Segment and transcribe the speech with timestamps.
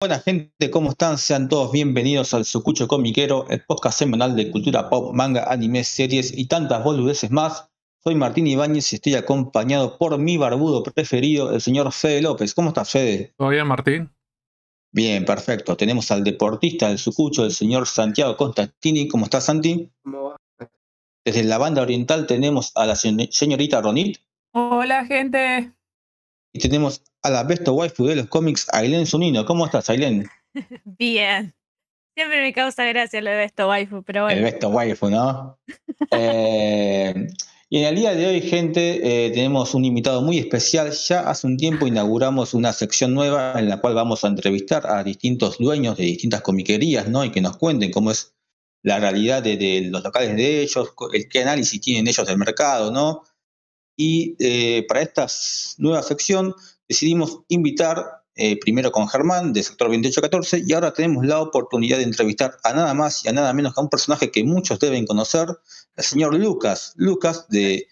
[0.00, 1.18] Buena gente, ¿cómo están?
[1.18, 6.38] Sean todos bienvenidos al Sucucho Comiquero, el podcast semanal de cultura pop, manga, anime, series
[6.38, 7.68] y tantas boludeces más.
[8.04, 12.54] Soy Martín Ibáñez y estoy acompañado por mi barbudo preferido, el señor Fede López.
[12.54, 13.34] ¿Cómo estás, Fede?
[13.36, 14.08] ¿Todo bien, Martín?
[14.92, 15.76] Bien, perfecto.
[15.76, 19.08] Tenemos al deportista del Sucucho, el señor Santiago Constantini.
[19.08, 19.90] ¿Cómo estás, Santi?
[20.04, 20.36] ¿Cómo va?
[21.24, 24.18] Desde la banda oriental tenemos a la señorita Ronit.
[24.52, 25.72] Hola, gente.
[26.52, 29.44] Y tenemos a la besto waifu de los cómics, Ailén Zunino.
[29.44, 30.28] ¿Cómo estás, Ailén?
[30.84, 31.54] Bien.
[32.14, 34.38] Siempre me causa gracia lo de besto waifu, pero bueno.
[34.38, 35.58] El besto waifu, ¿no?
[36.10, 37.28] eh,
[37.70, 40.90] y en el día de hoy, gente, eh, tenemos un invitado muy especial.
[40.90, 45.04] Ya hace un tiempo inauguramos una sección nueva en la cual vamos a entrevistar a
[45.04, 47.24] distintos dueños de distintas comiquerías, ¿no?
[47.24, 48.34] Y que nos cuenten cómo es
[48.82, 52.90] la realidad de, de los locales de ellos, el qué análisis tienen ellos del mercado,
[52.90, 53.22] ¿no?
[53.96, 55.26] Y eh, para esta
[55.78, 56.54] nueva sección
[56.88, 62.04] decidimos invitar eh, primero con Germán de sector 2814 y ahora tenemos la oportunidad de
[62.04, 65.06] entrevistar a nada más y a nada menos que a un personaje que muchos deben
[65.06, 65.48] conocer,
[65.96, 67.88] el señor Lucas, Lucas de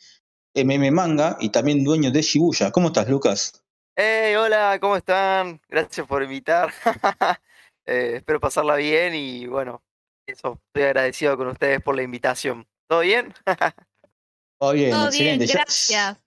[0.55, 2.71] MM Manga y también dueño de Shibuya.
[2.71, 3.65] ¿Cómo estás, Lucas?
[3.97, 5.61] Hey, hola, ¿cómo están?
[5.69, 6.73] Gracias por invitar.
[7.87, 9.83] eh, espero pasarla bien y bueno,
[10.27, 12.67] eso, estoy agradecido con ustedes por la invitación.
[12.89, 13.35] ¿Todo bien?
[14.61, 15.45] Todo bien, Todo excelente.
[15.45, 16.26] bien, Ya- gracias.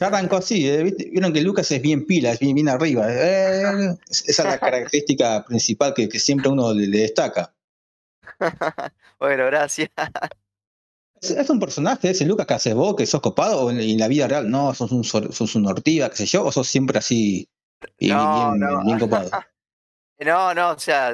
[0.00, 0.84] Ya arrancó así, ¿eh?
[1.10, 3.06] Vieron que Lucas es bien pila, es bien, bien arriba.
[3.10, 7.54] eh, esa es la característica principal que, que siempre uno le, le destaca.
[9.18, 9.90] bueno, gracias.
[11.20, 13.98] ¿Es, es un personaje ese Lucas que haces vos, que sos copado, o en, en
[13.98, 16.98] la vida real no, sos un, sos un ortiga, qué sé yo, o sos siempre
[16.98, 17.48] así,
[17.98, 18.84] bien, No, bien, no.
[18.84, 19.30] bien copado?
[20.20, 21.10] No, no, o sea,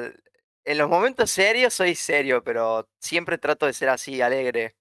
[0.63, 4.75] en los momentos serios soy serio, pero siempre trato de ser así, alegre.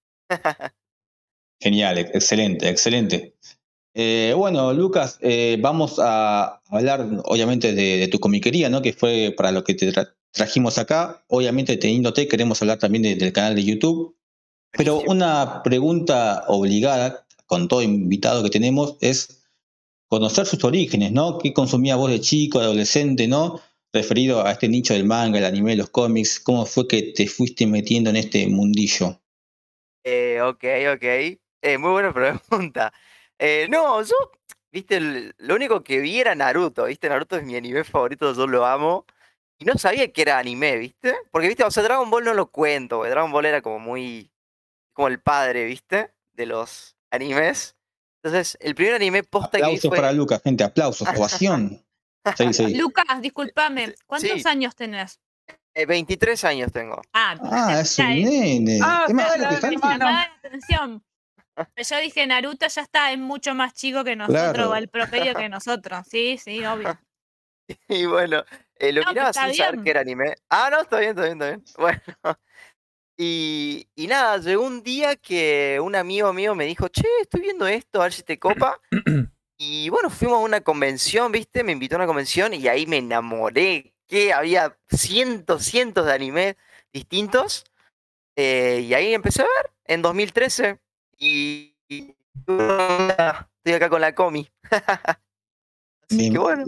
[1.61, 3.35] Genial, ex- excelente, excelente.
[3.95, 8.83] Eh, bueno, Lucas, eh, vamos a hablar obviamente de, de tu comiquería, ¿no?
[8.83, 11.25] Que fue para lo que te tra- trajimos acá.
[11.29, 14.17] Obviamente teniéndote, queremos hablar también de- del canal de YouTube.
[14.73, 19.45] Pero una pregunta obligada con todo invitado que tenemos es
[20.09, 21.39] conocer sus orígenes, ¿no?
[21.39, 23.61] ¿Qué consumías vos de chico, de adolescente, ¿no?
[23.93, 27.67] Referido a este nicho del manga, el anime, los cómics, ¿cómo fue que te fuiste
[27.67, 29.21] metiendo en este mundillo?
[30.05, 31.05] Eh, ok, ok.
[31.63, 32.13] Eh, muy buena
[32.51, 32.93] pregunta.
[33.39, 34.15] Eh, no, yo,
[34.73, 38.47] viste, el- lo único que vi era Naruto, viste, Naruto es mi anime favorito, yo
[38.47, 39.05] lo amo.
[39.59, 41.15] Y no sabía que era anime, viste.
[41.31, 44.31] Porque, viste, o sea, Dragon Ball no lo cuento, porque Dragon Ball era como muy,
[44.93, 47.77] como el padre, viste, de los animes.
[48.23, 49.97] Entonces, el primer anime posta que vi Aplausos fue...
[49.99, 51.85] para Lucas, gente, aplausos, ovación.
[52.37, 52.75] Sí, sí.
[52.75, 54.49] Lucas, discúlpame, ¿cuántos Sí.
[54.49, 55.21] años tenés?
[55.77, 57.03] eh, 23 años tengo.
[57.13, 58.79] Ah, Ah, es un es- nene.
[58.83, 59.57] Ah, ¿Qué más claro, que
[60.49, 61.05] atención.
[61.55, 64.71] Pero Yo dije, Naruto ya está, es mucho más chico que nosotros, Claro.
[64.71, 66.07] o el promedio que nosotros.
[66.11, 66.99] Sí, sí, obvio.
[67.89, 68.45] Y bueno,
[68.77, 69.85] eh, lo No, miraba está sin saber bien.
[69.85, 70.35] que era anime.
[70.51, 71.65] Ah, no, está bien, está bien, está bien.
[71.79, 72.39] Bueno.
[73.17, 77.67] Y, y nada, llegó un día que un amigo mío me dijo, che, estoy viendo
[77.67, 78.81] esto, a ver si te copa.
[79.57, 81.63] Y bueno, fuimos a una convención, ¿viste?
[81.63, 86.57] Me invitó a una convención y ahí me enamoré, que había cientos, cientos de animes
[86.93, 87.65] distintos.
[88.37, 90.81] Eh, y ahí empecé a ver, en 2013.
[91.19, 91.75] Y,
[92.37, 94.49] estoy acá con la comi.
[96.11, 96.65] Así que bueno.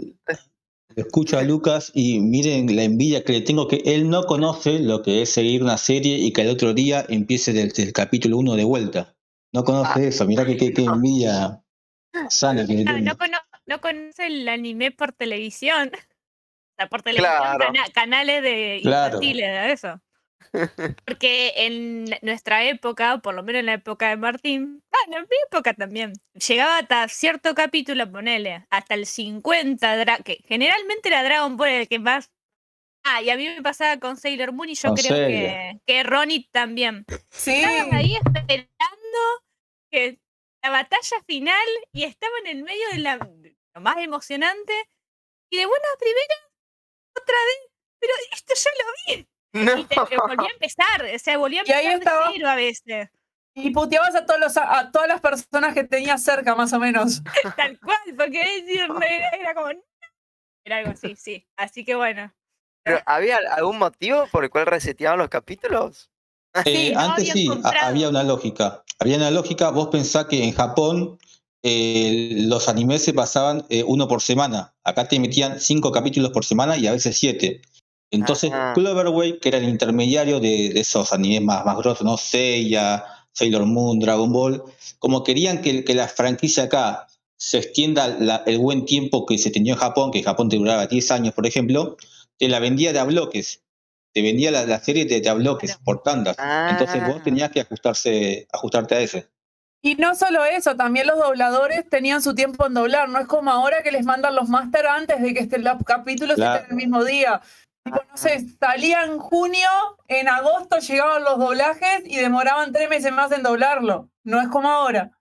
[0.95, 5.03] Escucho a Lucas y miren la envidia que le tengo que él no conoce lo
[5.03, 8.55] que es seguir una serie y que al otro día empiece desde el capítulo 1
[8.55, 9.15] de vuelta.
[9.53, 10.07] No conoce Ah.
[10.07, 11.61] eso, mirá que envidia
[12.29, 12.99] sana que le tengo.
[12.99, 13.37] no, cono-
[13.67, 15.91] no conoce el anime por televisión.
[16.69, 17.59] O sea, por televisión, Claro.
[17.73, 19.15] cana- canales de Claro.
[19.15, 19.99] infantiles, de eso.
[21.05, 25.35] Porque en nuestra época, por lo menos en la época de Martín, bueno, en mi
[25.47, 31.57] época también, llegaba hasta cierto capítulo, ponele, hasta el 50, dra- que generalmente era Dragon
[31.57, 32.31] Ball el que más...
[33.03, 36.49] Ah, y a mí me pasaba con Sailor Moon y yo creo que, que Ronnie
[36.51, 37.05] también.
[37.31, 37.53] Sí.
[37.61, 38.67] Estaban ahí esperando
[39.91, 40.19] que
[40.61, 44.73] la batalla final y estaba en el medio de la lo más emocionante
[45.49, 46.51] y de buena primera
[47.15, 49.27] otra vez, pero esto ya lo vi.
[49.65, 49.77] No.
[49.77, 52.49] Y te, te volví a empezar, o sea, volví a Y ahí empezar de cero
[52.49, 53.09] a veces.
[53.55, 57.23] Y puteabas a, todos los, a todas las personas que tenías cerca, más o menos.
[57.57, 59.69] Tal cual, porque era, era como.
[60.63, 61.47] Era algo así, sí.
[61.55, 62.31] Así que bueno.
[62.83, 66.09] Pero, ¿Había algún motivo por el cual reseteaban los capítulos?
[66.65, 67.85] Eh, Sí, no antes sí, comprado.
[67.85, 68.83] había una lógica.
[68.97, 71.19] Había una lógica, vos pensás que en Japón
[71.61, 74.73] eh, los animes se pasaban eh, uno por semana.
[74.83, 77.61] Acá te metían cinco capítulos por semana y a veces siete.
[78.11, 78.71] Entonces, Ah.
[78.73, 82.17] Cloverway, que era el intermediario de, de esos animes más, más grosos, ¿no?
[82.17, 84.63] Seiya, Sailor Moon, Dragon Ball,
[84.99, 87.07] como querían que, que la franquicia acá
[87.37, 90.87] se extienda la- el buen tiempo que se tenía en Japón, que Japón te duraba
[90.87, 91.97] 10 años, por ejemplo,
[92.37, 93.61] te la vendía de a bloques.
[94.13, 95.83] Te vendía la, la serie de, de a bloques, Claro.
[95.83, 96.35] por tandas.
[96.71, 97.23] Entonces vos Ah.
[97.23, 99.27] tenías que ajustarse, ajustarte a ese.
[99.83, 103.09] Y no solo eso, también los dobladores tenían su tiempo en doblar.
[103.09, 106.35] No es como ahora que les mandan los máster antes de que estén los capítulos
[106.35, 106.61] Claro.
[106.63, 107.41] estén el mismo día.
[107.87, 109.69] Tipo, no sé, salía en junio,
[110.07, 114.09] en agosto llegaban los doblajes y demoraban tres meses más en doblarlo.
[114.23, 115.11] No es como ahora.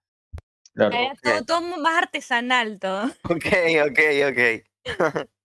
[0.75, 0.95] Claro.
[0.95, 3.05] Era todo, todo más artesanal todo.
[3.25, 3.47] Ok,
[3.87, 5.27] ok, ok.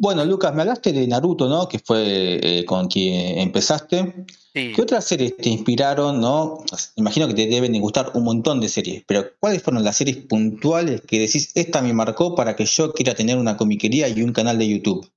[0.00, 1.68] Bueno, Lucas, me hablaste de Naruto, ¿no?
[1.68, 4.26] Que fue eh, con quien empezaste.
[4.54, 4.72] Sí.
[4.72, 6.64] ¿Qué otras series te inspiraron, no?
[6.94, 10.18] Imagino que te deben de gustar un montón de series, pero ¿cuáles fueron las series
[10.18, 14.32] puntuales que decís, esta me marcó para que yo quiera tener una comiquería y un
[14.32, 15.10] canal de YouTube?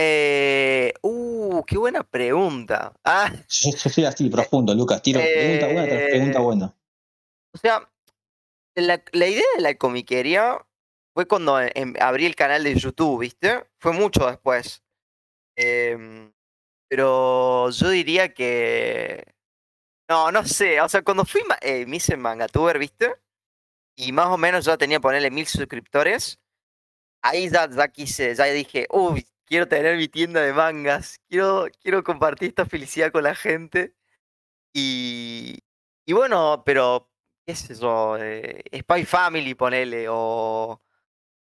[0.00, 2.92] Eh, uh, qué buena pregunta.
[3.04, 5.02] Ah, Yo, yo soy así, profundo, Lucas.
[5.02, 6.76] Tiro pregunta buena tras pregunta Eh, buena.
[7.52, 7.90] o sea,
[8.76, 10.64] la, la idea de la comiquería
[11.14, 13.66] fue cuando em- abrí el canal de YouTube, ¿viste?
[13.80, 14.84] Fue mucho después.
[15.56, 16.32] Em,
[16.88, 19.34] pero yo diría que...
[20.08, 20.80] No, no sé.
[20.80, 23.16] O sea, cuando fui, eh, me hice mangatuber, ¿viste?
[23.96, 26.38] Y más o menos ya tenía, ponerle mil suscriptores.
[27.20, 31.18] Ahí ya, ya quise, ya dije, uy, quiero tener mi tienda de mangas.
[31.28, 33.94] Quiero, quiero compartir esta felicidad con la gente.
[34.74, 35.58] Y,
[36.06, 37.10] y bueno, pero,
[37.46, 40.82] qué sé yo, eh, Spy Family, ponele, o,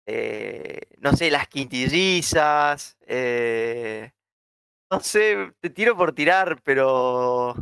[0.06, 4.12] eh, no sé, Las Quintillizas, eh,
[4.92, 7.56] no sé, te tiro por tirar, pero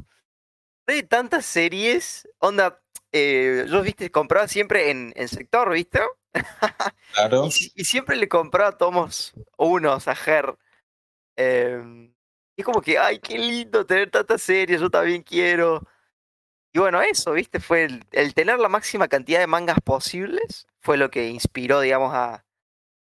[0.88, 2.82] hay tantas series, onda,
[3.12, 6.02] eh, yo, viste, compraba siempre en, en sector, ¿viste?
[7.14, 7.46] Claro.
[7.46, 10.58] Y, si- y siempre le compraba tomos unos a Ger.
[11.36, 12.14] Em,
[12.56, 15.86] y es como que, ay, qué lindo tener tantas series, yo también quiero.
[16.74, 17.60] Y bueno, eso, ¿viste?
[17.60, 22.14] Fue el, el tener la máxima cantidad de mangas posibles, fue lo que inspiró, digamos,
[22.14, 22.46] a,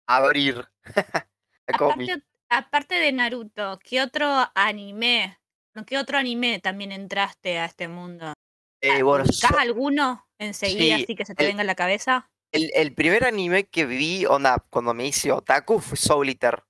[0.08, 0.66] a abrir.
[1.66, 5.38] Aparte, aparte de Naruto, ¿qué otro anime?
[5.86, 8.34] ¿Qué otro anime también entraste a este mundo?
[8.82, 11.74] Eh, bueno, ¿Ubicás so- alguno enseguida Sí, así que se te el- venga a la
[11.74, 12.30] cabeza?
[12.54, 16.62] El, el primer anime que vi, onda, cuando me hice otaku, fue Soul Eater.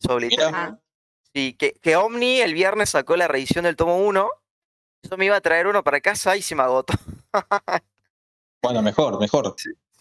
[0.00, 0.78] Soul Eater.
[1.32, 4.30] Sí, que, que Omni el viernes sacó la reedición del tomo 1.
[5.02, 6.94] Yo me iba a traer uno para casa y se me agotó.
[8.62, 9.54] Bueno, mejor, mejor.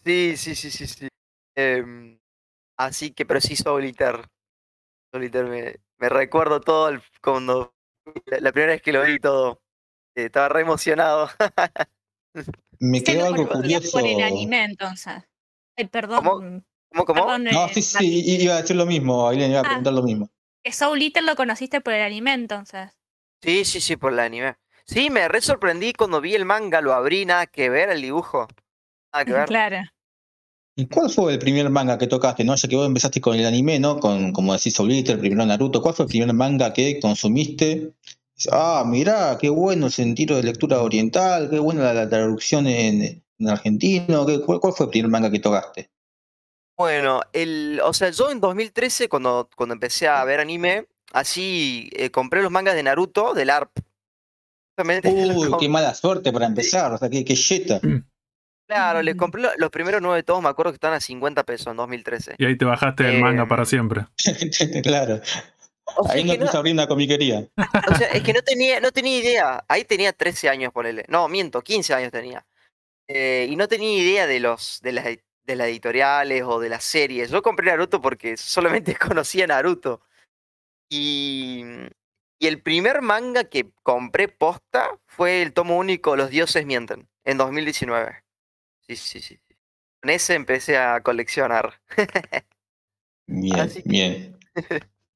[0.06, 1.08] Sí, sí, sí, sí, sí.
[1.54, 2.18] Em,
[2.78, 4.24] así que, pero sí, Solitaire.
[5.12, 7.76] Solitaire me, me recuerdo todo el- cuando
[8.26, 9.62] la, la primera vez que lo vi todo.
[10.16, 11.30] eh, estaba re emocionado.
[12.80, 13.92] Me quedó algo curioso.
[14.00, 15.14] por el anime, entonces.
[15.76, 16.24] Ay, perdón.
[16.24, 17.26] ¿Cómo, cómo?
[17.26, 19.68] perdón, No, eh, sí, sí, iba a decir lo mismo, Aileen, iba a Ah.
[19.68, 20.30] preguntar lo mismo.
[20.64, 22.92] que Soul Eater lo conociste por el anime, entonces.
[23.42, 24.56] Sí, sí, sí, por el anime.
[24.86, 28.48] Sí, me re sorprendí cuando vi el manga, lo abrí, nada que ver el dibujo.
[29.12, 29.48] Nada que ver.
[29.48, 29.78] Claro.
[30.76, 32.44] ¿Y cuál fue el primer manga que tocaste?
[32.44, 32.56] ¿No?
[32.56, 34.00] Ya que vos empezaste con el anime, ¿no?
[34.00, 35.82] Con, como decís, Soul Eater, primero Naruto.
[35.82, 37.94] ¿Cuál fue el primer manga que consumiste?
[38.52, 43.24] Ah, mirá, qué bueno el sentido de lectura oriental, qué buena la, la traducción en,
[43.40, 44.26] en argentino.
[44.26, 45.90] ¿qué- cuál, cuál fue el primer manga que tocaste?
[46.76, 52.10] Bueno, el, o sea, yo en 2013, cuando, cuando empecé a ver anime, así eh,
[52.10, 53.72] compré los mangas de Naruto del ARP.
[54.76, 57.80] Justamente Uy, qué mala suerte para empezar, o sea, qué, qué yeta.
[58.68, 59.20] Claro, les Mm.
[59.20, 62.36] compré lo- los primeros nueve tomos, me acuerdo que estaban a 50 pesos en 2013.
[62.40, 64.08] Y ahí te bajaste el manga para siempre.
[64.84, 65.22] claro,
[65.98, 67.48] O sea, ahí no no, quise abrir una comiquería.
[67.92, 69.66] o sea, es que no tenía, no tenía idea.
[69.68, 71.06] Ahí tenía 13 años, ponele.
[71.08, 72.46] No, miento, 15 años tenía.
[73.08, 76.84] Eh, y no tenía idea de los de las, de las editoriales o de las
[76.84, 77.30] series.
[77.30, 80.02] Yo compré Naruto porque solamente conocía Naruto.
[80.90, 81.64] Y,
[82.40, 87.38] y el primer manga que compré posta fue el tomo único Los dioses mienten, en
[87.38, 88.24] 2019.
[88.82, 89.40] Sí, sí, sí.
[89.48, 89.56] sí.
[90.02, 91.82] Con ese empecé a coleccionar.
[93.28, 94.38] Bien, que- bien.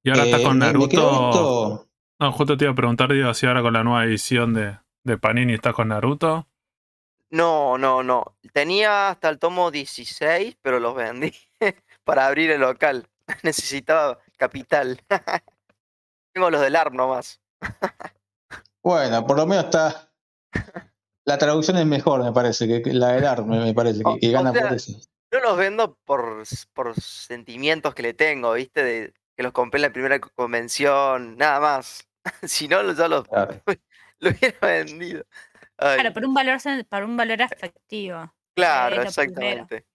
[0.07, 1.89] Y ahora estás Eh, con me- me quedó Naruto.
[2.19, 5.17] No, justo te iba a preguntar, digo, si ahora con la nueva edición de, de
[5.17, 6.47] Panini estás con Naruto.
[7.29, 8.37] No, no, no.
[8.53, 11.33] Tenía hasta el tomo 16, pero los vendí
[12.05, 13.07] para abrir el local.
[13.43, 15.01] Necesitaba capital.
[16.33, 17.41] Tengo los del ARP nomás.
[18.81, 20.09] Bueno, por lo menos está.
[21.25, 24.31] La traducción es mejor, me parece, que la del ART, me, parece, que, que o
[24.31, 24.93] gana sea, por eso.
[25.33, 28.83] No los vendo por, por sentimientos que le tengo, ¿viste?
[28.83, 32.07] De que los compré en la primera co- convención, nada más.
[32.43, 33.61] si no, ya los, Claro.
[34.19, 35.23] lo hubiera vendido.
[35.77, 36.57] Ay, Claro, por un valor,
[36.89, 38.33] por un valor afectivo.
[38.55, 39.09] claro, lo primero.
[39.09, 39.85] exactamente.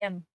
[0.00, 0.26] Bien.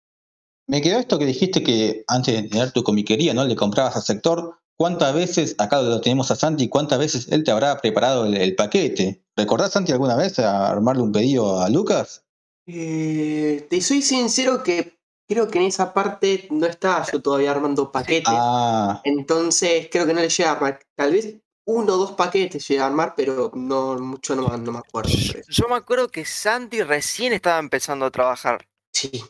[0.67, 3.43] Me quedó esto que dijiste que antes de tener tu comiquería, ¿no?
[3.43, 4.59] Le comprabas al sector.
[4.75, 8.55] ¿Cuántas veces, acá lo tenemos a Santi, cuántas veces él te habrá preparado el, el
[8.55, 9.23] paquete?
[9.35, 12.23] ¿Recordás, Santi, alguna vez a armarle un pedido a Lucas?
[12.65, 17.91] Eh, te soy sincero que creo que en esa parte no estaba yo todavía armando
[17.91, 18.33] paquetes.
[18.35, 20.79] Ah, Entonces creo que no le llega a armar.
[20.95, 24.79] Tal vez uno o dos paquetes llega a armar, pero no mucho no, no me
[24.79, 25.11] acuerdo.
[25.47, 28.67] Yo me acuerdo que Santi recién estaba empezando a trabajar.
[28.93, 29.23] Sí,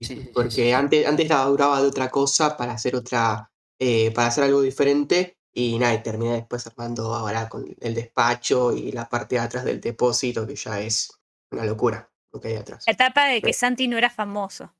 [0.00, 0.72] Sí, porque sí.
[0.72, 5.78] antes, antes laburaba de otra cosa para hacer otra, eh, para hacer algo diferente y
[5.78, 9.80] nada, y terminé después armando ahora con el despacho y la parte de atrás del
[9.80, 11.10] depósito, que ya es
[11.50, 12.84] una locura lo que hay atrás.
[12.86, 13.60] La etapa de que Sí.
[13.60, 14.74] Santi no era famoso.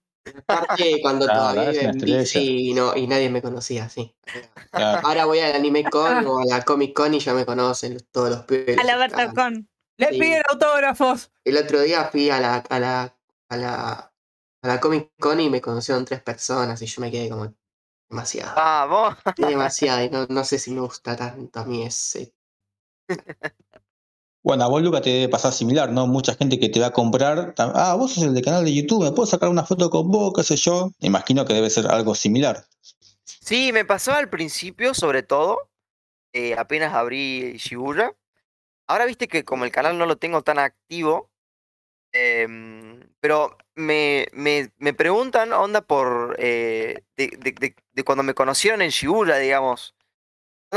[0.46, 4.14] Aparte cuando Claro, todavía iba en bici y, no, y nadie me conocía, sí.
[4.70, 5.06] claro.
[5.06, 8.30] Ahora voy al Anime Con o a la Comic Con y ya me conocen todos
[8.30, 8.78] los pibes.
[8.78, 9.68] A la Ah, Bertocon.
[9.96, 10.18] Le Sí.
[10.20, 11.30] piden autógrafos.
[11.44, 13.16] El otro día fui a la, a la,
[13.48, 13.92] a la,
[14.62, 17.54] a la Comic Con y me conocieron tres personas y yo me quedé como
[18.08, 18.54] demasiado.
[18.56, 19.14] Vamos.
[19.36, 22.34] Es demasiado y no, no sé si me gusta tanto a mí ese.
[24.44, 26.06] Bueno, a vos, Luca, te debe pasar similar, ¿no?
[26.06, 27.54] Mucha gente que te va a comprar.
[27.56, 30.34] Ah, vos sos el de canal de YouTube, ¿me puedo sacar una foto con vos?
[30.36, 30.90] ¿Qué sé yo?
[31.00, 32.66] Imagino que debe ser algo similar.
[33.24, 35.70] Sí, me pasaba al principio, sobre todo.
[36.34, 38.12] eh, apenas abrí Shibuya.
[38.88, 41.30] Ahora viste que como el canal no lo tengo tan activo.
[42.12, 46.36] em, pero me, me, me preguntan, onda, por.
[46.38, 49.94] eh, de, de- de- de cuando me conocieron en Shibuya, digamos.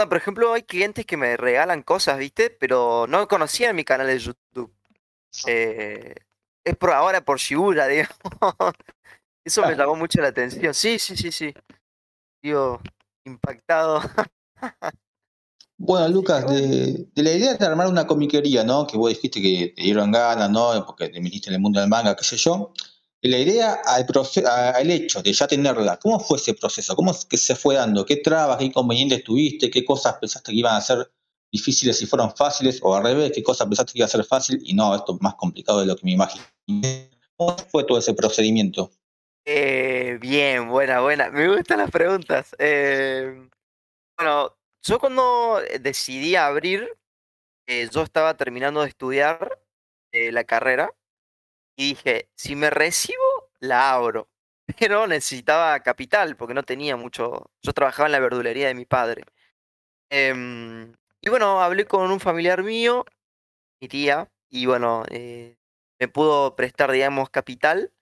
[0.07, 2.49] Por ejemplo, hay clientes que me regalan cosas, ¿viste?
[2.49, 4.73] Pero no conocían mi canal de YouTube.
[5.47, 6.15] Eh,
[6.63, 8.73] es por ahora por Shibuya, digamos.
[9.43, 9.75] Eso me Ah.
[9.75, 10.73] llamó mucho la atención.
[10.73, 11.53] Sí, sí, sí, sí.
[12.43, 12.81] Digo,
[13.25, 14.01] impactado.
[15.77, 18.85] Bueno, Lucas, de, de la idea de armar una comiquería, ¿no?
[18.87, 20.85] Que vos dijiste que te dieron ganas, ¿no?
[20.85, 22.73] Porque te metiste en el mundo del manga, qué sé yo.
[23.23, 26.95] La idea al, proce- a- al hecho de ya tenerla, ¿cómo fue ese proceso?
[26.95, 28.05] ¿Cómo es que se fue dando?
[28.05, 29.69] ¿Qué trabas, qué inconvenientes tuviste?
[29.71, 31.11] ¿Qué cosas pensaste que iban a ser
[31.51, 32.79] difíciles y fueron fáciles?
[32.83, 34.59] O al revés, ¿qué cosas pensaste que iba a ser fácil?
[34.63, 36.45] Y no, esto es más complicado de lo que me imaginé.
[37.35, 38.91] ¿Cómo fue todo ese procedimiento?
[39.45, 41.29] Eh, bien, buena, buena.
[41.31, 42.55] Me gustan las preguntas.
[42.59, 43.49] Eh,
[44.17, 46.87] bueno, yo cuando decidí abrir,
[47.67, 49.59] eh, yo estaba terminando de estudiar
[50.11, 50.93] eh, la carrera
[51.77, 54.29] y dije, si me recibo, la abro.
[54.79, 57.51] Pero necesitaba capital porque no tenía mucho.
[57.63, 59.25] Yo trabajaba en la verdulería de mi padre.
[60.09, 63.05] Em, y bueno, hablé con un familiar mío,
[63.81, 65.57] mi tía, y bueno, eh,
[65.99, 67.93] me pudo prestar, digamos, capital.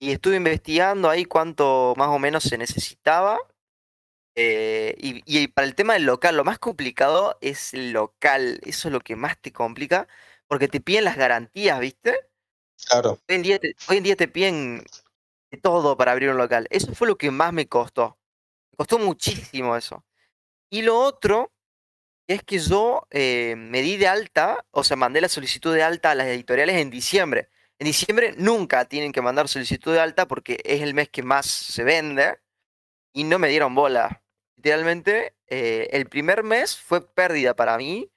[0.00, 3.38] Y estuve investigando ahí cuánto más o menos se necesitaba.
[4.36, 8.60] eh, y, y para el tema del local, lo más complicado es el local.
[8.64, 10.08] Eso es lo que más te complica.
[10.48, 12.14] Porque te piden las garantías, ¿viste?
[13.28, 13.36] Hoy
[13.96, 14.84] en día te, piden
[15.50, 16.66] de todo para abrir un local.
[16.70, 18.18] Eso fue lo que más me costó.
[18.72, 20.04] Me costó muchísimo eso.
[20.70, 21.52] Y lo otro
[22.26, 26.10] es que yo eh, me di de alta, o sea, mandé la solicitud de alta
[26.10, 27.48] a las editoriales en diciembre.
[27.78, 31.46] En diciembre nunca tienen que mandar solicitud de alta porque es el mes que más
[31.46, 32.38] se vende
[33.12, 34.22] y no me dieron bola.
[34.56, 38.10] Literalmente, eh, el primer mes fue pérdida para mí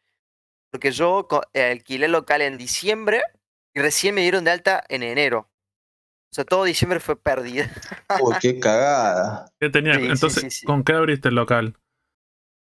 [0.72, 3.24] porque yo eh, alquilé local en diciembre
[3.77, 5.51] y recién me dieron de alta en enero.
[6.31, 7.69] O sea, todo diciembre fue pérdida.
[8.19, 9.53] Uy, qué cagada.
[9.60, 9.98] ¿Qué tenías?
[9.98, 10.65] Sí, sí, Entonces, sí, sí.
[10.65, 11.77] ¿con qué abriste el local?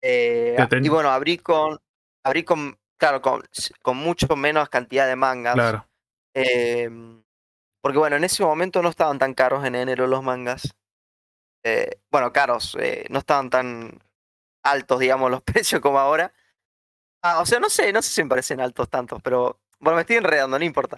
[0.03, 1.79] Eh, y bueno, abrí con,
[2.23, 5.55] abrí con, claro, con mucho menos cantidad de mangas.
[5.55, 5.87] Claro.
[6.35, 7.23] Em,
[7.81, 10.75] porque bueno, en ese momento no estaban tan caros en enero los mangas.
[11.63, 14.03] Eh, bueno, caros, eh, no estaban tan
[14.61, 16.31] altos, digamos, los precios como ahora.
[17.23, 20.01] Ah, o sea, no sé, no sé si me parecen altos tantos, pero bueno, me
[20.01, 20.97] estoy enredando, no importa.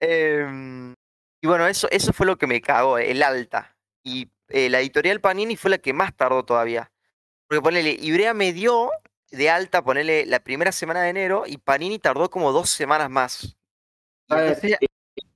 [0.00, 0.94] Em,
[1.40, 3.76] y bueno, eso, eso fue lo que me cagó, el alta.
[4.02, 6.92] Y eh, la editorial Panini fue la que más tardó todavía.
[7.48, 8.90] Porque ponele, Ibrea me dio
[9.30, 13.56] de alta, ponele la primera semana de enero y Panini tardó como dos semanas más.
[14.28, 14.58] Ver,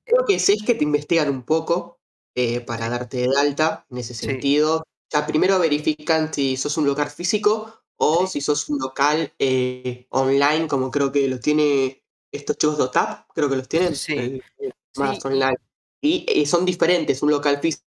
[0.04, 2.00] Creo que sí es que te investigan un poco
[2.34, 4.26] eh, para darte de alta en ese Sí.
[4.26, 4.78] sentido.
[4.78, 8.34] O sea, primero verifican si sos un local físico o Sí.
[8.34, 11.99] si sos un local eh, online, como creo que lo tiene
[12.32, 13.94] estos chicos de OTAP, creo que los tienen.
[13.96, 14.12] Sí.
[14.14, 15.56] el- el Sí, más online.
[16.02, 17.84] Y eh, son diferentes, un local físico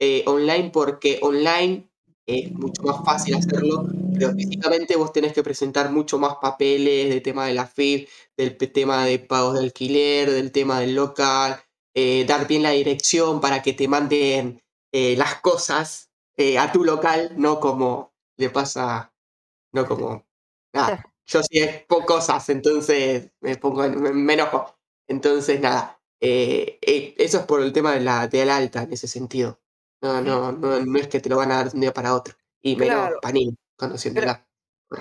[0.00, 1.88] eh, online, porque online
[2.26, 7.20] es mucho más fácil hacerlo, pero físicamente vos tenés que presentar mucho más papeles de
[7.20, 11.58] tema de la FIB, del tema de pagos de alquiler, del tema del local,
[11.94, 16.84] eh, dar bien la dirección para que te manden eh, las cosas eh, a tu
[16.84, 19.12] local, no como le pasa,
[19.72, 20.26] no como,
[20.72, 24.76] nada, yo sí expo cosas, entonces me pongo, me, me enojo.
[25.06, 29.06] Entonces, nada, eh, eh, eso es por el tema de la, del alta en ese
[29.06, 29.60] sentido.
[30.00, 32.14] No, no, no, no es que te lo van a dar de un día para
[32.14, 32.34] otro.
[32.60, 33.18] Y menos Claro.
[33.20, 34.46] Panini, conociéndola.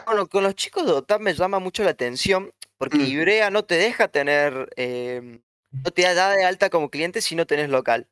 [0.05, 3.05] Bueno, con los chicos de OTAP me llama mucho la atención porque Mm.
[3.05, 5.41] Ibrea no te deja tener, em,
[5.71, 8.07] no te da de alta como cliente si no tenés local.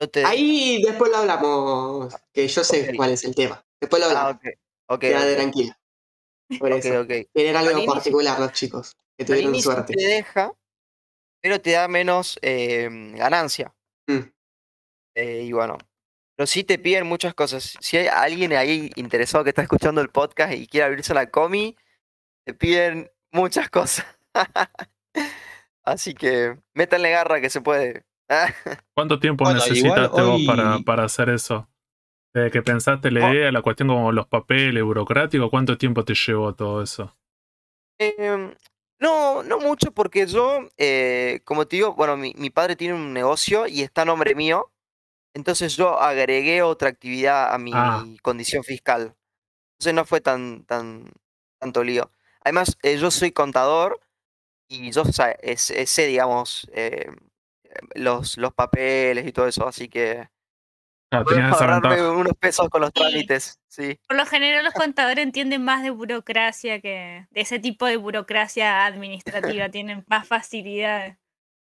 [0.00, 3.64] No te- Ahí después lo hablamos, que yo sé cuál es el tema.
[3.80, 4.34] Después lo Ah, hablamos.
[4.36, 4.48] ok.
[4.86, 5.78] Ok, Quédate ok, tranquila.
[6.58, 7.06] Por eso.
[7.06, 9.94] Tienen algo Panini particular los chicos, que tuvieron Panini suerte.
[9.94, 10.52] te deja,
[11.42, 13.74] pero te da menos eh, ganancia.
[14.06, 14.20] Mm.
[15.16, 15.78] Eh, y bueno,
[16.36, 17.76] pero sí te piden muchas cosas.
[17.80, 21.76] Si hay alguien ahí interesado que está escuchando el podcast y quiere abrirse la comi,
[22.44, 24.04] te piden muchas cosas.
[25.84, 28.04] Así que métanle garra que se puede.
[28.94, 31.68] ¿Cuánto tiempo Bueno, vos hoy- para, para hacer eso?
[32.34, 33.32] Desde que pensaste la Oh.
[33.32, 37.16] idea, la cuestión como los papeles burocráticos, ¿cuánto tiempo te llevó todo eso?
[38.00, 38.52] Em,
[38.98, 43.12] no, no mucho porque yo, eh, como te digo, bueno, mi, mi padre tiene un
[43.12, 44.72] negocio y está a nombre mío.
[45.34, 48.04] Entonces yo agregué otra actividad a mi Ah.
[48.22, 49.14] condición fiscal.
[49.74, 51.12] Entonces no fue tan, tan,
[51.60, 52.10] tanto lío.
[52.42, 54.00] Además, eh, yo soy contador
[54.68, 55.04] y yo
[55.42, 57.06] eh, sé, digamos, eh,
[57.94, 60.28] los, los papeles y todo eso, así que
[61.18, 63.00] Ah, esa ahorrarme unos pesos con los Sí.
[63.00, 63.98] trámites, sí.
[64.08, 68.86] Por lo general los contadores entienden más de burocracia que de ese tipo de burocracia
[68.86, 71.16] administrativa, tienen más facilidades.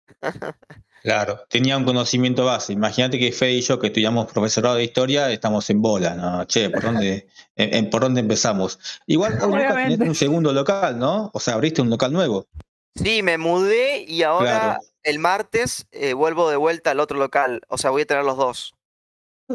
[1.03, 2.74] Claro, tenía un conocimiento base.
[2.74, 6.43] Imagínate que Fede y yo, que estudiamos profesorado de historia, estamos en bola, ¿no?
[6.45, 8.77] Che, ¿por dónde, en, en- por dónde empezamos?
[9.07, 9.39] Igual,
[10.00, 11.31] tenés un segundo local, ¿no?
[11.33, 12.45] O sea, abriste un local nuevo.
[12.93, 14.79] Sí, me mudé y ahora Claro.
[15.01, 17.62] el martes eh, vuelvo de vuelta al otro local.
[17.67, 18.75] O sea, voy a tener los dos.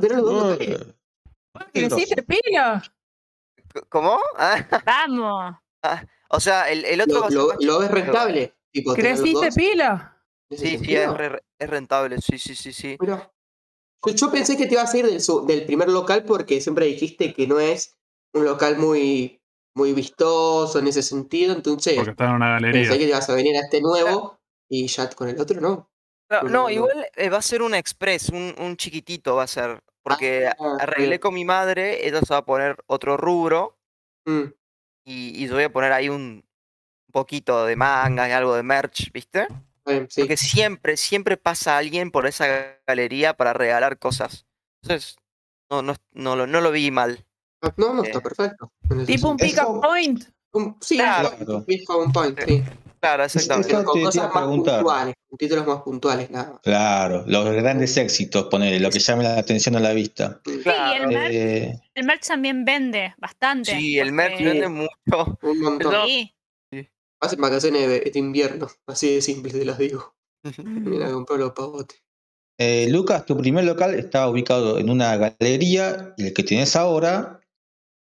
[0.01, 0.87] Tenés los dos locales.
[1.73, 2.83] ¿Creciste pila?
[3.73, 4.19] C- ¿Cómo?
[4.37, 5.57] Ah, Vamos.
[6.31, 7.89] o sea, el, el otro ¿Lo, lo, chiquito.
[7.89, 8.55] rentable?
[8.73, 9.61] Tipo, ¿Creciste ese
[10.51, 12.21] Sí, sí, es, re- es rentable.
[12.21, 12.97] Sí, sí, sí, sí.
[13.01, 13.33] Mirá.
[14.05, 16.87] Yo, yo pensé que te ibas a ir del, su- del primer local porque siempre
[16.87, 17.97] dijiste que no es
[18.33, 19.41] un local muy,
[19.75, 21.55] muy vistoso en ese sentido.
[21.55, 24.87] Entonces, Porque está en una pensé que te ibas a venir a este nuevo y
[24.87, 25.91] ya con el otro no.
[26.31, 26.71] No, No, no, no.
[26.71, 29.81] igual eh, va a ser un express, un, un chiquitito va a ser.
[30.07, 31.21] Porque Ah, arreglé bien.
[31.21, 33.77] con mi madre, ella se va a poner otro rubro
[34.25, 34.53] Mm,
[35.05, 36.45] y, y yo voy a poner ahí un
[37.13, 39.49] poquito de mangas y algo de merch, ¿viste?
[40.09, 40.21] sí.
[40.21, 44.47] Porque siempre, siempre pasa alguien por esa galería para regalar cosas.
[44.83, 45.17] Entonces,
[45.71, 47.25] no, no, no, lo, no lo vi mal.
[47.63, 48.73] Ah, No, no, eh, está perfecto.
[49.07, 49.39] Tipo un sentido.
[49.39, 50.25] pick up point.
[50.53, 51.31] Un- Sí, Claro.
[51.49, 52.63] un pick up point, sí.
[53.07, 53.85] Claro, Eso exactamente.
[53.85, 56.61] Con te- cosas más puntuales, con títulos más puntuales, nada más.
[56.63, 60.41] Claro, los grandes éxitos, ponele, lo que llame la atención a la vista.
[60.45, 61.05] Sí, y Claro.
[61.05, 63.77] el merch, Eh, el merch también vende bastante.
[63.79, 65.39] Sí, el merch porque- vende mucho.
[65.43, 65.93] Un montón.
[65.93, 66.05] No.
[66.07, 66.33] Sí.
[67.21, 70.15] Hacen vacaciones de, de invierno, así de simple te los digo.
[70.65, 72.03] Mira, comprar los pavotes.
[72.59, 77.41] eh, Lucas, tu primer local estaba ubicado en una galería y el que tienes ahora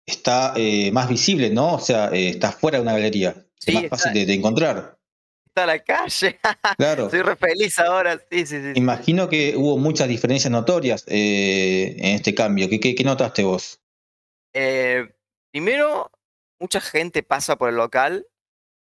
[0.06, 1.74] está eh, más visible, ¿no?
[1.74, 3.45] O sea, eh, está fuera de una galería.
[3.58, 4.98] Sí, es más está- fácil de, de encontrar.
[5.46, 6.38] Está a la calle.
[6.76, 7.04] Claro.
[7.06, 8.18] Estoy re feliz ahora.
[8.30, 8.72] Sí, sí, sí.
[8.74, 12.68] Imagino que hubo muchas diferencias notorias eh, en este cambio.
[12.68, 13.80] ¿Qué, qué, qué notaste vos?
[14.54, 15.08] Eh,
[15.50, 16.10] primero,
[16.60, 18.26] mucha gente pasa por el local.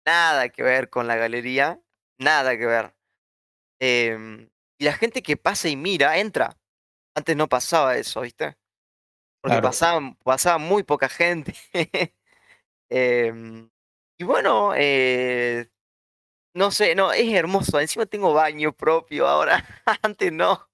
[0.05, 1.79] Nada que ver con la galería.
[2.17, 2.95] Nada que ver.
[3.79, 6.57] Em, y la gente que pasa y mira, entra.
[7.15, 8.57] Antes no pasaba eso, ¿viste?
[9.41, 9.61] Porque Claro.
[9.69, 11.53] pasaba, pasaba muy poca gente.
[12.89, 13.69] Em,
[14.17, 15.69] y bueno, eh,
[16.53, 17.79] no sé, no, es hermoso.
[17.79, 19.65] Encima tengo baño propio ahora.
[20.01, 20.67] Antes no.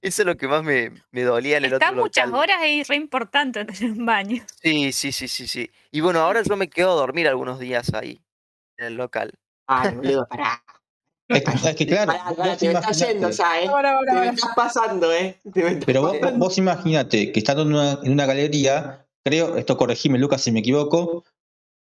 [0.00, 2.40] Eso es lo que más me, me dolía en el Está otro muchas local.
[2.42, 4.42] horas y es re importante tener un baño.
[4.62, 5.70] Sí, sí, sí, sí, sí.
[5.90, 8.20] Y bueno, ahora yo me quedo a dormir algunos días ahí,
[8.78, 9.32] en el local.
[9.66, 10.62] Ay, boludo, pará.
[11.28, 13.66] Es que, claro, Pará, te me estás imaginate- yendo ya, ¿eh?
[13.68, 15.38] Ahora, ahora, Te me estás pasando, ¿eh?
[15.52, 19.58] Te me estás Pero vos, vos imaginate que estando en una, en una galería, creo,
[19.58, 21.26] esto corregime Lucas si me equivoco,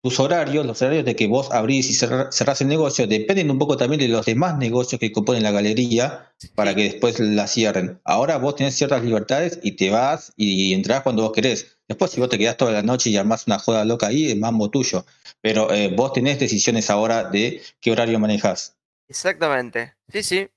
[0.08, 3.76] tus horarios, los horarios de que vos abrís y cerrás el negocio, dependen un poco
[3.76, 8.00] también de los demás negocios que componen la galería para que después la cierren.
[8.06, 11.78] Ahora vos tenés ciertas libertades y te vas y entrás cuando vos querés.
[11.90, 14.38] Después si vos te quedás toda la noche y armás una joda loca ahí, es
[14.38, 15.06] mambo tuyo.
[15.42, 18.78] Pero eh, vos tenés decisiones ahora de qué horario manejás.
[19.10, 19.96] Exactamente.
[20.08, 20.48] Sí, sí.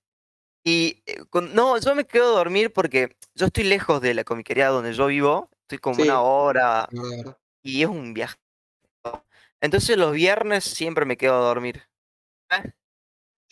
[0.64, 4.22] Y eh, con- no, yo me quedo a dormir porque yo estoy lejos de la
[4.22, 5.48] comiquería donde yo vivo.
[5.62, 6.02] Estoy como Sí.
[6.02, 6.88] una hora
[7.64, 8.36] y es un viaje.
[9.60, 11.82] Entonces los viernes siempre me quedo a dormir.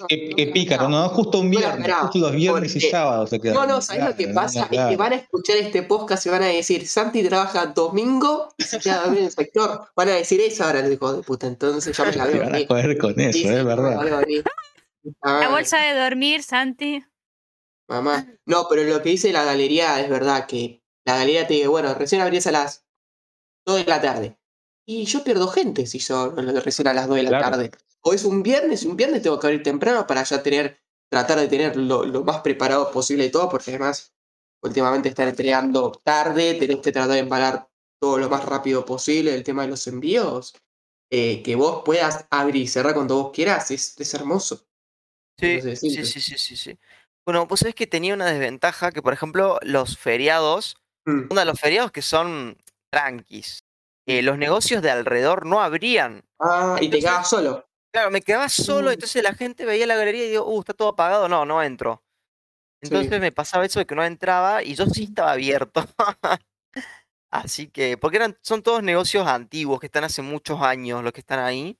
[0.09, 1.09] Qué, qué pícaro, ¿no?
[1.09, 3.55] Justo un viernes, esperaba, justo los viernes y porque- sábados se quedan.
[3.55, 4.69] No, no, ¿sabes lo que Claro, pasa?
[4.71, 8.63] Es que van a escuchar este podcast y van a decir, Santi trabaja domingo y
[8.63, 9.89] se queda a dormir en el sector.
[9.97, 11.49] Van a decir eso ahora, el hijo de puta.
[11.49, 14.01] Entonces ya me la veo van a joder con eso, Sí, es verdad.
[15.25, 17.05] la bolsa de dormir, Santi.
[17.89, 18.25] Mamá.
[18.47, 21.93] No, pero lo que dice la galería es verdad, que la galería te dice, bueno,
[21.95, 22.87] recién abrís a las
[23.67, 24.38] 2 de la tarde.
[24.91, 26.31] Y yo pierdo gente si yo
[26.65, 27.45] recién a las 2 de la Claro.
[27.51, 27.71] tarde.
[28.01, 31.49] O es un viernes, un viernes tengo que abrir temprano para ya tener tratar de
[31.49, 34.15] tener lo, lo más preparado posible y todo, porque además
[34.63, 37.69] últimamente están entregando tarde, tenés que tratar de embalar
[38.01, 40.55] todo lo más rápido posible el tema de los envíos.
[41.11, 44.67] eh, que vos puedas abrir y cerrar cuando vos quieras, es, es hermoso.
[45.39, 46.79] Sí, sí, sí, sí, sí, sí.
[47.27, 51.47] Bueno, pues sabés que tenía una desventaja que, por ejemplo, los feriados, Mm, uno de
[51.47, 52.59] los feriados que son
[52.91, 53.65] tranquis,
[54.09, 56.25] eh, los negocios de alrededor no abrían.
[56.41, 57.69] Ah, y te quedas solo.
[57.93, 58.95] Claro, me quedaba solo, Mm.
[58.95, 62.03] entonces la gente veía la galería y digo, uh, está todo apagado, no, no entro.
[62.83, 62.89] Sí.
[62.91, 65.85] Entonces me pasaba eso de que no entraba y yo sí estaba abierto.
[67.31, 71.21] Así que, porque eran, son todos negocios antiguos que están hace muchos años los que
[71.21, 71.79] están ahí.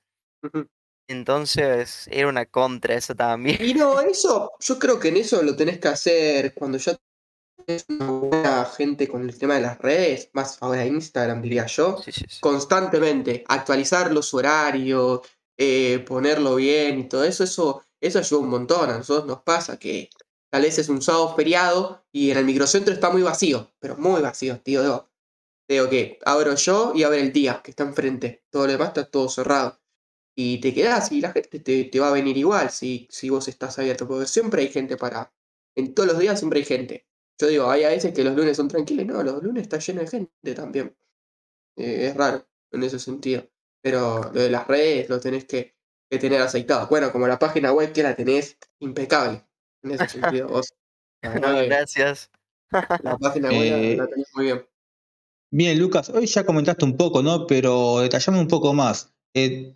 [1.07, 3.57] Entonces era una contra eso también.
[3.59, 6.95] Y no, eso, yo creo que en eso lo tenés que hacer cuando ya
[7.69, 12.01] tenés una buena gente con el tema de las redes, más ahora Instagram diría yo,
[12.03, 12.39] Sí, sí, sí.
[12.41, 15.21] constantemente, actualizar los horarios,
[15.55, 18.89] eh, ponerlo bien y todo eso, eso, eso ayuda un montón.
[18.89, 20.09] A nosotros nos pasa que
[20.49, 24.19] tal vez es un sábado feriado y en el microcentro está muy vacío, pero muy
[24.21, 24.81] vacío, tío.
[24.81, 25.09] Digo,
[25.67, 29.05] digo que abro yo y abre el día que está enfrente, todo lo demás está
[29.05, 29.79] todo cerrado.
[30.35, 33.47] Y te quedás y la gente te, te va a venir igual si, si vos
[33.47, 35.31] estás abierto, porque siempre hay gente para...
[35.75, 37.08] En todos los días siempre hay gente.
[37.39, 40.01] Yo digo, hay a veces que los lunes son tranquilos, no, los lunes está lleno
[40.01, 40.95] de gente también.
[41.77, 43.47] Eh, es raro en ese sentido.
[43.81, 45.75] Pero lo de las redes lo tenés que,
[46.09, 46.87] que tener aceitado.
[46.89, 49.45] Bueno, como la página web que la tenés impecable.
[49.83, 50.73] En ese sentido, vos.
[51.23, 51.31] No,
[51.65, 52.29] gracias.
[52.71, 54.65] la página web Eh, la, la tenés muy bien.
[55.51, 57.47] Bien, Lucas, hoy ya comentaste un poco, ¿no?
[57.47, 59.13] Pero detallame un poco más.
[59.33, 59.75] Eh,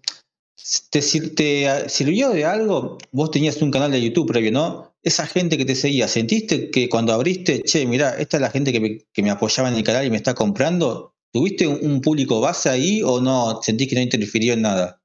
[0.90, 2.98] ¿te, ah, sirvió de algo?
[3.12, 4.96] Vos tenías un canal de YouTube previo, ¿no?
[5.02, 8.72] Esa gente que te seguía, ¿sentiste que cuando abriste, che, mirá, esta es la gente
[8.72, 11.16] que me, que me apoyaba en el canal y me está comprando?
[11.32, 13.62] ¿Tuviste un, un público base ahí o no?
[13.62, 15.02] ¿Sentís que no interfirió en nada?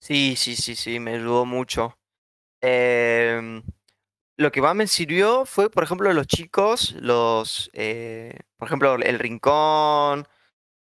[0.00, 1.98] Sí, sí, sí, sí, me ayudó mucho.
[2.62, 3.62] Em,
[4.36, 9.18] lo que más me sirvió fue, por ejemplo, los chicos, los, eh, por ejemplo, El
[9.18, 10.26] Rincón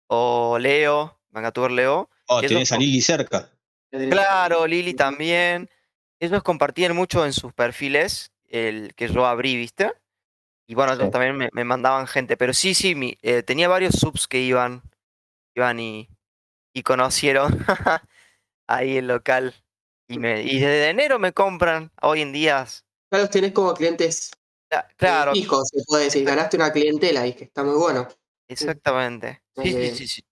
[0.09, 2.11] o Leo, Mangatuber Leo.
[2.27, 3.56] Oh, tenés a Lili cerca.
[3.90, 5.68] Claro, Lili también.
[6.20, 9.92] Ellos compartían mucho en sus perfiles, el que yo abrí, ¿viste?
[10.66, 11.11] Y bueno, ellos Sí.
[11.12, 14.83] también me, me mandaban gente, pero sí, sí, mi- eh, tenía varios subs que iban,
[15.55, 16.09] iban y,
[16.72, 17.49] y conocieron
[18.66, 19.55] ahí el local.
[20.09, 22.64] Y, me, y desde enero me compran, hoy en día,
[23.12, 24.31] Ya los tenés como clientes
[24.70, 26.25] cla- claro, fijos, se puede decir.
[26.25, 28.09] Ganaste una clientela y que está muy bueno.
[28.49, 29.42] exactamente.
[29.57, 29.94] Sí, sí, Bien.
[29.96, 30.22] sí, sí.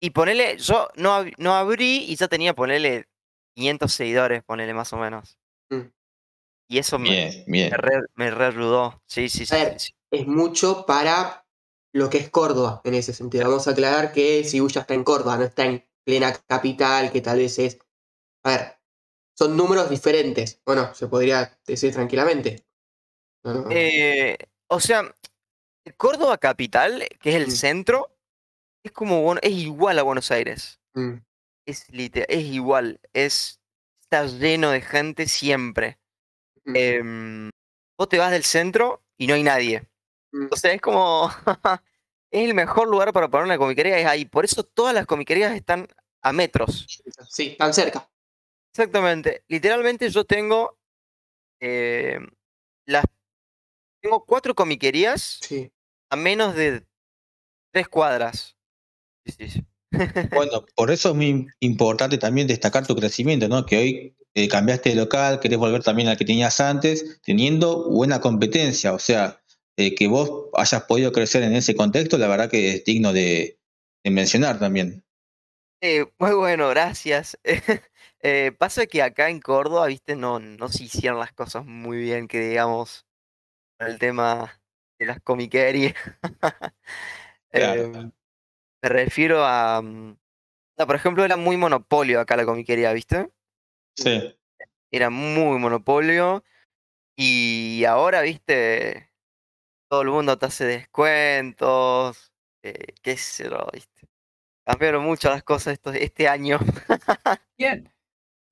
[0.00, 3.06] Y ponele, yo no, ab- no abrí y ya tenía, ponele,
[3.54, 5.38] 500 seguidores, ponele más o menos.
[5.70, 5.88] Mm.
[6.68, 9.02] Y eso me, Bien, me re, me re ayudó.
[9.06, 9.76] Sí, sí, sí, ver,
[10.10, 11.44] es mucho para
[11.92, 13.48] lo que es Córdoba en ese sentido.
[13.48, 17.38] Vamos a aclarar que Sibuya está en Córdoba, no está en plena capital, que tal
[17.38, 17.78] vez es.
[18.44, 18.78] A ver,
[19.36, 20.62] son números diferentes.
[20.64, 22.64] Bueno, se podría decir tranquilamente.
[23.44, 25.12] No, no, Eh, o sea,
[25.96, 27.50] Córdoba capital, que es el Mm.
[27.50, 28.16] centro,
[28.82, 30.80] es como bueno, es igual a Buenos Aires.
[30.94, 31.14] mm,
[31.66, 33.00] Es literal, es igual.
[33.12, 33.60] Es,
[34.00, 35.98] está lleno de gente siempre.
[36.64, 37.50] mm, Em,
[37.98, 39.86] vos te vas del centro y no hay nadie.
[40.32, 40.48] mm.
[40.50, 41.30] O sea, es como.
[42.32, 44.24] es el mejor lugar para poner una comiquería, es ahí.
[44.24, 45.86] Por eso todas las comiquerías están
[46.22, 46.86] a metros.
[47.28, 48.08] Sí, tan cerca.
[48.72, 49.44] Exactamente.
[49.48, 50.78] Literalmente yo tengo.
[51.60, 52.26] em,
[52.86, 53.04] las.
[54.02, 55.70] Tengo cuatro comiquerías Sí.
[56.10, 56.86] a menos de
[57.72, 58.56] tres cuadras.
[59.30, 59.64] Sí.
[60.32, 63.66] Bueno, por eso es muy importante también destacar tu crecimiento, ¿no?
[63.66, 68.20] Que hoy eh, cambiaste de local, querés volver también al que tenías antes, teniendo buena
[68.20, 68.92] competencia.
[68.92, 69.40] O sea,
[69.76, 73.58] eh, que vos hayas podido crecer en ese contexto, la verdad que es digno de,
[74.04, 75.04] de mencionar también.
[75.80, 77.38] Eh, muy bueno, gracias.
[78.22, 82.28] Eh, pasa que acá en Córdoba, viste, no, no se hicieron las cosas muy bien,
[82.28, 83.06] que digamos,
[83.78, 84.60] el tema
[84.98, 85.94] de las comiquerías.
[87.50, 88.12] Claro.
[88.82, 89.82] Me refiero a.
[89.82, 90.16] mm,
[90.78, 93.30] no, por ejemplo, era muy monopolio acá la comiquería, ¿viste?
[93.96, 94.34] Sí.
[94.90, 96.42] Era muy monopolio.
[97.16, 99.12] Y ahora, viste,
[99.90, 102.32] todo el mundo te hace descuentos.
[102.62, 104.08] eh, qué sé yo, viste.
[104.64, 106.58] Cambiaron mucho las cosas estos, este año.
[107.58, 107.92] Bien.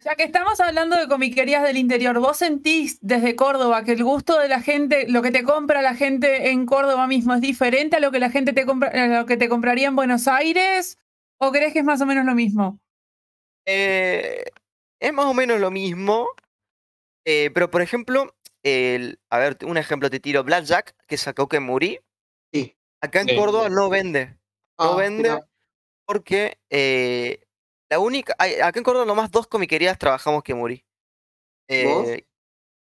[0.04, 4.38] Ya que estamos hablando de comiquerías del interior, ¿vos sentís desde Córdoba que el gusto
[4.38, 8.00] de la gente, lo que te compra la gente en Córdoba mismo es diferente a
[8.00, 10.98] lo que la gente te compra, a lo que te compraría en Buenos Aires?
[11.38, 12.78] ¿O crees que es más o menos lo mismo?
[13.66, 14.44] Eh,
[15.00, 16.28] es más o menos lo mismo.
[17.24, 20.44] eh, pero, por ejemplo, el, a ver, un ejemplo te tiro.
[20.44, 21.98] Blackjack, que sacó que morí.
[22.52, 22.76] Sí.
[23.02, 23.36] Acá en Sí.
[23.36, 24.36] Córdoba no vende.
[24.78, 25.38] No Ah, vende
[26.06, 27.40] porque eh,
[27.90, 28.34] la única.
[28.38, 30.84] hay- acá en Córdoba nomás dos comiquerías trabajamos que morí.
[31.84, 32.08] ¿Vos?
[32.08, 32.26] Eh,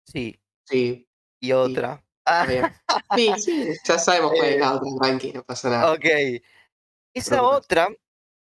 [0.06, 0.40] sí.
[0.66, 1.08] Sí,
[1.42, 2.04] y otra.
[2.26, 2.52] Ah, está
[3.16, 3.36] bien.
[3.36, 5.94] Sí, sí, ya sabemos cuál es la otra, tranqui, no pasa nada.
[5.94, 6.06] ok.
[7.14, 7.88] Esa otra,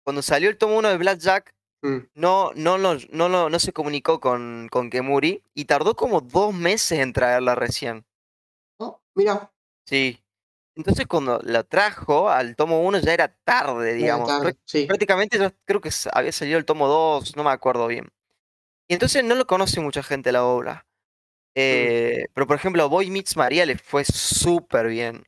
[0.03, 1.97] cuando salió el tomo 1 de Blackjack, Mm.
[2.13, 2.93] no, no, no,
[3.27, 8.05] lo- no se comunicó con, con Kemuri y tardó como dos meses en traerla recién.
[8.79, 9.51] Oh, mira,
[9.87, 10.20] Sí.
[10.75, 14.27] Entonces cuando la trajo al tomo 1 ya era tarde, digamos.
[14.27, 14.85] tarde, Prá- sí.
[14.85, 18.09] Prácticamente ya creo que había salido el tomo 2, no me acuerdo bien.
[18.87, 20.85] Y entonces no lo conoce mucha gente la obra.
[21.55, 25.25] Eh, Pero por ejemplo, Boy Meets María le fue súper bien.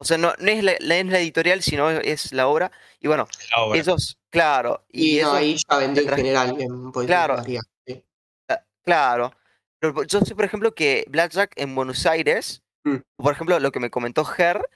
[0.00, 2.70] O sea, no, no es, la, no es la editorial, sino es la obra.
[3.00, 3.78] Y bueno, obra.
[3.80, 4.84] ellos, claro.
[4.88, 6.92] Y, Y no, ellos- ahí ya vendió en general bien.
[6.92, 7.36] Boy Claro.
[7.38, 8.04] María, sí.
[8.48, 9.32] Ah, Claro.
[9.80, 12.62] Pero yo sé, por ejemplo, que Blackjack en Buenos Aires,
[12.94, 13.02] Mm.
[13.16, 14.68] por ejemplo, lo que me comentó Ger,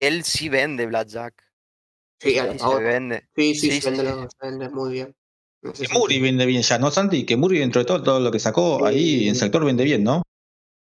[0.00, 1.34] él sí vende Blackjack.
[2.20, 3.28] Sí, a Sí se vende.
[3.36, 5.14] Sí, sí, Sí, se vende, sí, lo- se vende muy bien.
[5.62, 6.22] Que Muri sentido.
[6.22, 7.26] vende bien ya, ¿no, Santi?
[7.26, 10.22] Que Muri, dentro de todo, todo lo que sacó ahí en sector vende bien, ¿no?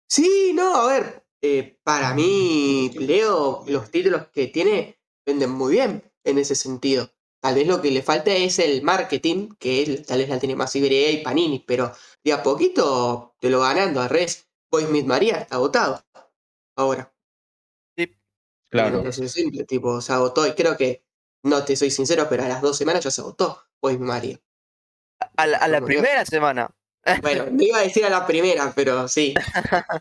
[0.09, 6.03] Sí, no, a ver, eh, para mí, Leo, los títulos que tiene venden muy bien
[6.23, 7.09] en ese sentido.
[7.41, 10.55] Tal vez lo que le falta es el marketing, que él tal vez la tiene
[10.55, 11.91] más Ibrea y Panini, pero
[12.23, 14.01] de a poquito te lo va ganando.
[14.01, 16.04] Al revés, Boy Meets María está agotado.
[16.75, 17.11] Ahora,
[18.69, 19.07] Claro.
[19.07, 21.05] es simple, tipo, se agotó y creo que,
[21.43, 24.41] no te soy sincero, pero a las dos semanas ya se agotó Meets María.
[25.37, 25.85] A la, a la yo.
[25.85, 26.69] primera semana.
[27.21, 29.33] Bueno, no iba a decir a la primera, pero sí.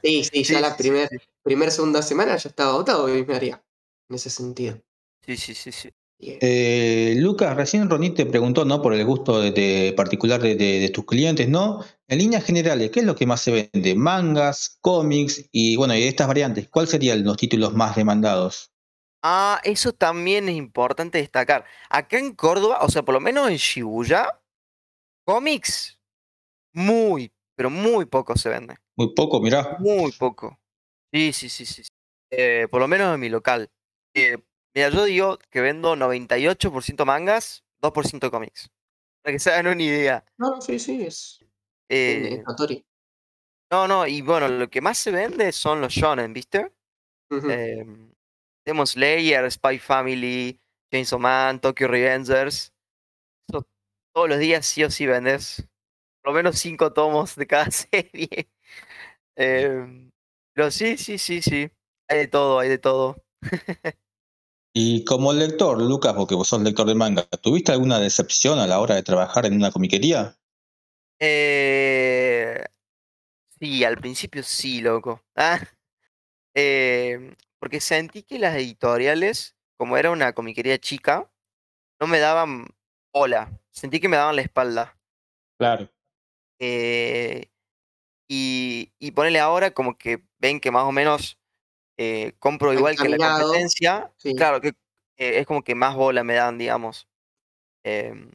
[0.02, 3.62] Sí, sí, ya Sí, la sí, primer, sí, primer, segunda semana ya estaba agotado María.
[4.08, 4.80] En ese sentido.
[5.24, 5.90] Sí, sí, sí, sí.
[6.20, 8.80] Eh, Lucas, recién Ronit te preguntó, ¿no?
[8.80, 11.84] Por el gusto de, de particular de, de- de tus clientes, ¿no?
[12.08, 13.94] En líneas generales, ¿qué es lo que más se vende?
[13.94, 18.70] Mangas, cómics y bueno, y de estas variantes, ¿cuáles serían los títulos más demandados?
[19.22, 21.64] Ah, eso también es importante destacar.
[21.90, 24.28] Acá en Córdoba, o sea, por lo menos en Shibuya,
[25.24, 25.98] cómics,
[26.74, 28.76] muy, pero muy poco se vende.
[28.96, 29.76] Muy poco, mirá.
[29.80, 30.58] Muy poco.
[31.12, 31.82] Sí, sí, sí, sí.
[31.84, 31.90] sí.
[32.30, 33.70] Eh, por lo menos en mi local.
[34.14, 34.38] Eh,
[34.74, 38.70] mira, yo digo que vendo 98% mangas, 2% cómics.
[39.22, 40.24] Para que se hagan una idea.
[40.36, 41.40] No, sí, sí, es,
[41.88, 42.84] Eh, es
[43.70, 46.72] no, no, y bueno, lo que más se vende son los shonen, ¿viste?
[47.30, 47.50] Ujú.
[47.50, 48.12] Em,
[48.64, 50.60] Demon Slayer, Spy Family,
[50.92, 52.72] Chainsaw Man, Tokyo Revengers.
[53.48, 53.66] Eso
[54.14, 55.66] todos los días sí o sí vendes.
[56.22, 58.48] Por lo menos cinco tomos de cada serie.
[59.36, 60.12] Em,
[60.54, 61.70] pero sí, sí, sí, sí.
[62.08, 63.16] Hay de todo, hay de todo.
[64.76, 68.80] Y como lector, Lucas, porque vos sos lector de manga, ¿tuviste alguna decepción a la
[68.80, 70.36] hora de trabajar en una comiquería?
[71.20, 72.64] Eh,
[73.60, 75.22] sí, al principio sí, loco.
[75.36, 75.60] Ah,
[76.54, 81.30] em, porque sentí que las editoriales, como era una comiquería chica,
[82.00, 82.66] no me daban
[83.12, 83.60] bola.
[83.70, 84.98] Sentí que me daban la espalda.
[85.56, 85.88] Claro.
[86.58, 87.48] Eh,
[88.28, 91.38] y, y ponele ahora como que ven que más o menos
[91.98, 94.12] eh, compro igual que la competencia.
[94.16, 94.34] sí.
[94.34, 94.68] Claro, que
[95.16, 97.08] eh, es como que más bola me dan, digamos.
[97.84, 98.30] Em,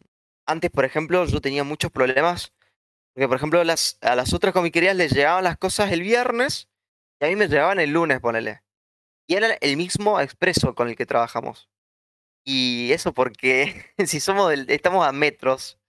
[0.46, 2.54] antes, por ejemplo, yo tenía muchos problemas.
[3.14, 6.70] Porque, por ejemplo, las, a las otras comiquerías les llegaban las cosas el viernes
[7.20, 8.64] y a mí me llegaban el lunes, ponele.
[9.28, 11.70] Y era el mismo expreso con el que trabajamos.
[12.46, 15.80] Y eso porque si somos del- estamos a metros.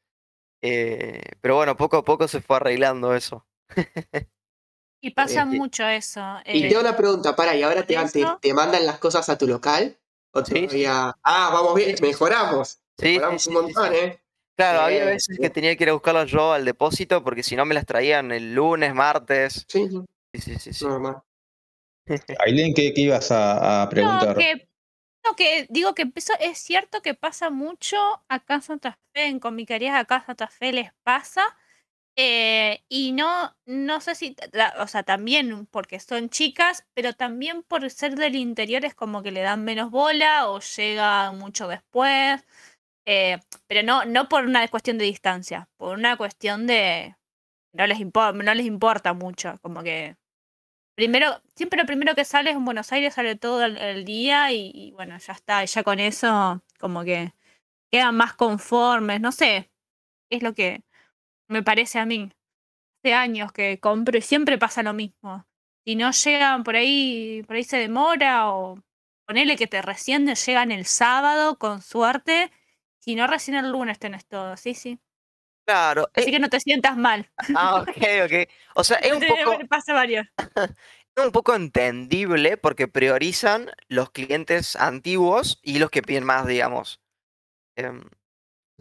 [0.63, 3.47] eh, pero bueno, poco a poco se fue arreglando eso.
[5.01, 5.59] Y pasa bien.
[5.61, 6.21] mucho eso.
[6.47, 9.39] Y eh, tengo una pregunta, para, ¿y ahora te, te, te mandan las cosas a
[9.39, 9.97] tu local?
[10.33, 10.85] ¿O Sí.
[10.87, 12.81] Ah, vamos bien, mejoramos.
[12.99, 13.99] Sí, mejoramos sí, un montón, sí.
[13.99, 14.21] ¿eh?
[14.57, 15.53] Claro, había Bien, veces que bien.
[15.53, 18.55] tenía que ir a buscarlas yo al depósito porque si no me las traían el
[18.55, 19.65] lunes, martes.
[19.67, 21.23] Sí, sí, Sí, sí, normal.
[22.41, 24.29] Aileen, ¿qué, qué ibas a, a preguntar?
[24.29, 24.69] No, que,
[25.25, 27.97] no, que digo que eso es cierto que pasa mucho
[28.29, 31.43] acá en Santa Fe, en comiquerías acá en Santa Fe les pasa.
[32.23, 34.37] Eh, y no, no sé si,
[34.79, 39.31] o sea, también porque son chicas, pero también por ser del interior es como que
[39.33, 42.45] le dan menos bola o llega mucho después.
[43.07, 47.17] eh, pero no, no por una cuestión de distancia, por una cuestión de
[47.73, 50.17] no les importa, no les importa mucho, como que
[50.97, 54.73] primero, siempre lo primero que sale es en Buenos Aires, sale todo el, día y,
[54.75, 57.35] y bueno, ya está, ya con eso como que
[57.93, 59.71] quedan más conformes, no sé,
[60.31, 60.85] es lo que
[61.51, 62.31] me parece a mí.
[63.03, 65.47] Hace años que compro y siempre pasa lo mismo.
[65.85, 68.79] Si no llegan por ahí, por ahí se demora o
[69.27, 72.51] ponele que te recién llegan el sábado con suerte,
[72.99, 74.99] si no recién el lunes tenés todo, sí, sí.
[75.67, 76.11] Claro.
[76.15, 77.31] Así eh, que no te sientas mal.
[77.55, 78.49] ah, ok, ok.
[78.75, 80.27] O sea, es un poco, Me pasa varios.
[81.17, 87.01] es un poco entendible porque priorizan los clientes antiguos y los que piden más, digamos.
[87.77, 88.03] Em,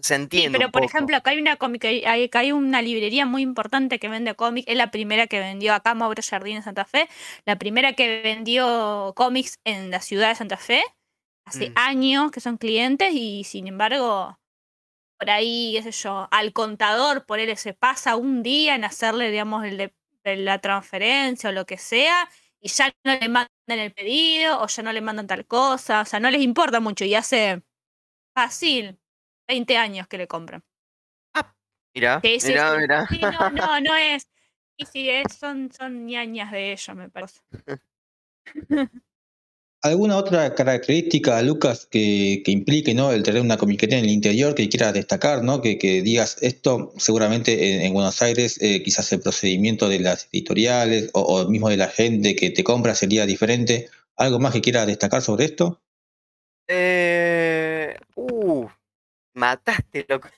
[0.02, 0.58] Se Sí, entiende.
[0.58, 0.92] pero un por poco.
[0.96, 4.68] ejemplo, acá hay una comic- hay, acá hay una librería muy importante que vende cómics.
[4.68, 7.08] Es la primera que vendió acá Mauro Jardín en Santa Fe.
[7.46, 10.84] La primera que vendió cómics en la ciudad de Santa Fe.
[11.46, 11.74] Hace Mm.
[11.78, 14.40] años que son clientes y sin embargo,
[15.20, 19.32] por ahí, qué sé yo, al contador, por él se pasa un día en hacerle,
[19.32, 22.30] digamos, el de la transferencia o lo que sea.
[22.62, 26.02] Y ya no le mandan el pedido o ya no le mandan tal cosa.
[26.02, 27.64] O sea, no les importa mucho y hace
[28.36, 29.00] fácil
[29.50, 30.64] 20 años que le compran.
[31.96, 33.08] Mira, sí, mira, mira.
[33.10, 34.28] Sí, no, no, no es.
[34.78, 37.40] Sí, sí, es, son, son ñañas de ellos, me parece.
[39.82, 43.12] ¿Alguna otra característica, Lucas, que, que implique ¿no?
[43.12, 45.62] el tener una comiquería en el interior que quieras destacar, ¿no?
[45.62, 50.28] que, que digas esto seguramente en, en Buenos Aires eh, quizás el procedimiento de las
[50.32, 53.90] editoriales o, o mismo de la gente que te compra sería diferente?
[54.16, 55.82] ¿Algo más que quieras destacar sobre esto?
[56.68, 58.68] Eh, uh,
[59.40, 60.30] mataste, loco.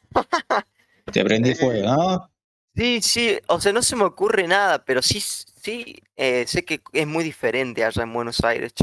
[1.12, 2.32] Te prendí Eh, fuego, ¿no?
[2.74, 6.82] Sí, sí, o sea, no se me ocurre nada, pero sí, sí, eh, sé que
[6.94, 8.74] es muy diferente allá en Buenos Aires.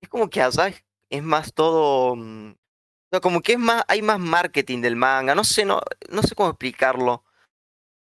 [0.00, 2.56] Es como que allá es, es más todo, mm, o
[3.12, 5.80] sea, como que es más, hay más marketing del manga, no sé, no,
[6.10, 7.22] no sé cómo explicarlo.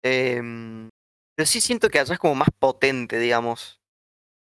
[0.03, 0.89] Em,
[1.35, 3.79] pero sí siento que allá es como más potente, digamos,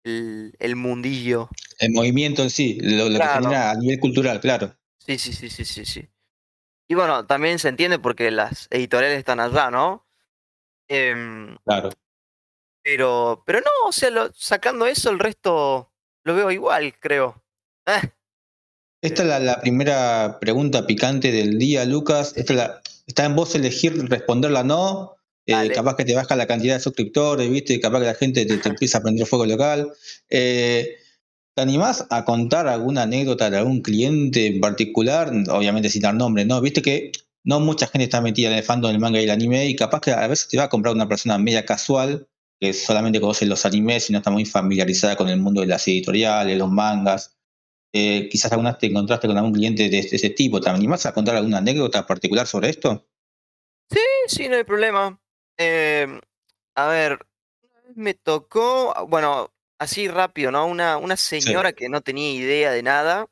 [0.04, 1.50] el, el mundillo.
[1.80, 3.34] El movimiento en sí, lo, lo Claro.
[3.34, 4.76] que genera a nivel cultural, claro.
[5.00, 6.08] Sí, sí, sí, sí, sí, sí.
[6.92, 10.06] Y bueno, también se entiende porque las editoriales están allá, ¿no?
[10.90, 11.90] Em, Claro.
[12.84, 15.90] Pero, pero no, o sea, lo- sacando eso, el resto
[16.26, 17.42] lo veo igual, creo.
[17.86, 18.12] Eh,
[19.02, 22.34] Esta es la, la primera pregunta picante del día, Lucas.
[22.36, 25.16] Esta es la- está en vos elegir responderla o no.
[25.46, 27.80] Eh, capaz que te baja la cantidad de suscriptores, ¿viste?
[27.80, 29.94] Capaz que la gente te, te empieza a prender fuego local.
[30.30, 30.98] Eh,
[31.54, 35.32] ¿Te animás a contar alguna anécdota de algún cliente en particular?
[35.50, 36.62] Obviamente sin dar nombre, ¿no?
[36.62, 37.12] Viste que
[37.44, 40.02] no mucha gente está metida en el fandom del manga y el anime y capaz
[40.02, 42.28] que a veces te va a comprar una persona media casual
[42.60, 45.88] que solamente conoce los animes y no está muy familiarizada con el mundo de las
[45.88, 47.36] editoriales, los mangas.
[47.92, 50.62] Eh, quizás alguna vez te encontraste con algún cliente de, ese tipo.
[50.62, 53.08] ¿Te animás a contar alguna anécdota particular sobre esto?
[53.90, 55.20] sí, sí, no hay problema.
[55.58, 56.22] Em,
[56.76, 57.20] a ver,
[57.96, 59.51] me tocó, bueno,
[59.82, 60.66] así rápido, ¿no?
[60.68, 63.28] Una, una señora que no tenía idea de nada.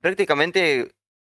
[0.00, 0.92] Prácticamente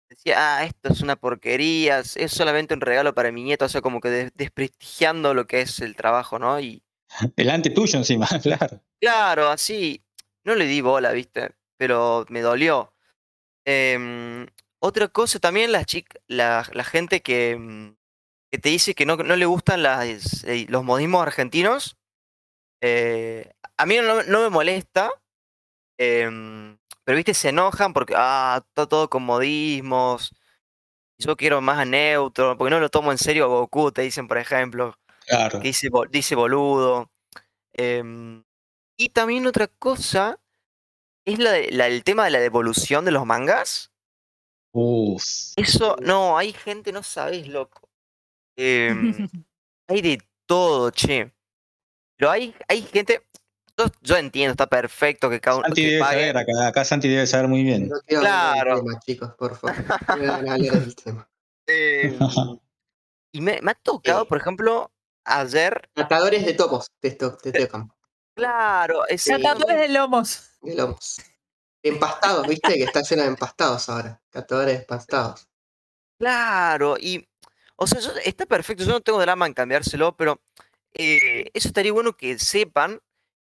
[0.09, 3.81] decía, ah, esto es una porquería, es solamente un regalo para mi nieto, o sea,
[3.81, 6.61] como que des- desprestigiando lo que es el trabajo, ¿no?
[6.61, 6.83] Y,
[7.37, 8.83] Delante tuyo encima, claro.
[9.01, 10.03] Claro, así.
[10.45, 11.53] No le di bola, ¿viste?
[11.77, 12.95] Pero me dolió.
[13.65, 14.47] Em,
[14.81, 15.87] otra cosa también, las
[16.29, 17.97] la, la gente que, mm,
[18.53, 21.97] que te dice que no, no le gustan las, eh, los modismos argentinos.
[22.83, 25.11] eh, a mí no, no me molesta.
[25.99, 27.35] em, pero, ¿viste?
[27.35, 30.33] Se enojan porque, ah, está todo con modismos.
[31.19, 34.39] Yo quiero más neutro, porque no lo tomo en serio a Goku, te dicen, por
[34.39, 34.95] ejemplo
[35.27, 35.61] Claro.
[35.61, 37.11] que dice, dice boludo.
[37.75, 38.45] Em,
[38.99, 40.39] y también otra cosa
[41.27, 43.93] es la, de- la- el tema de la devolución de los mangas.
[44.73, 45.23] Uf.
[45.57, 47.89] Eso, no, hay gente, no sabes, loco.
[48.57, 48.89] Em,
[49.89, 51.33] hay de todo, che.
[52.19, 53.26] Pero hay, hay gente.
[53.79, 56.21] Yo, yo entiendo, está perfecto que cada uno Santi debe pague.
[56.21, 57.89] saber, acá, acá Santi debe saber muy bien.
[57.89, 58.77] No quiero hablar Claro.
[58.77, 59.77] del tema, chicos, por favor.
[60.59, 61.29] Del tema.
[61.67, 62.19] em,
[63.33, 64.27] y me, me ha tocado, Eh.
[64.27, 64.91] por ejemplo,
[65.25, 65.91] ayer.
[65.95, 67.91] Atadores de topos te, to- te tocan.
[68.35, 70.51] Claro, es Catadores de lomos.
[70.63, 71.17] De lomos.
[71.83, 74.23] Empastados, viste que está lleno de empastados ahora.
[74.31, 75.49] Catadores empastados.
[76.19, 77.29] Claro, y,
[77.77, 80.41] o sea, yo- está perfecto, yo no tengo drama en cambiárselo, pero
[80.95, 83.01] eh, eso estaría bueno que sepan,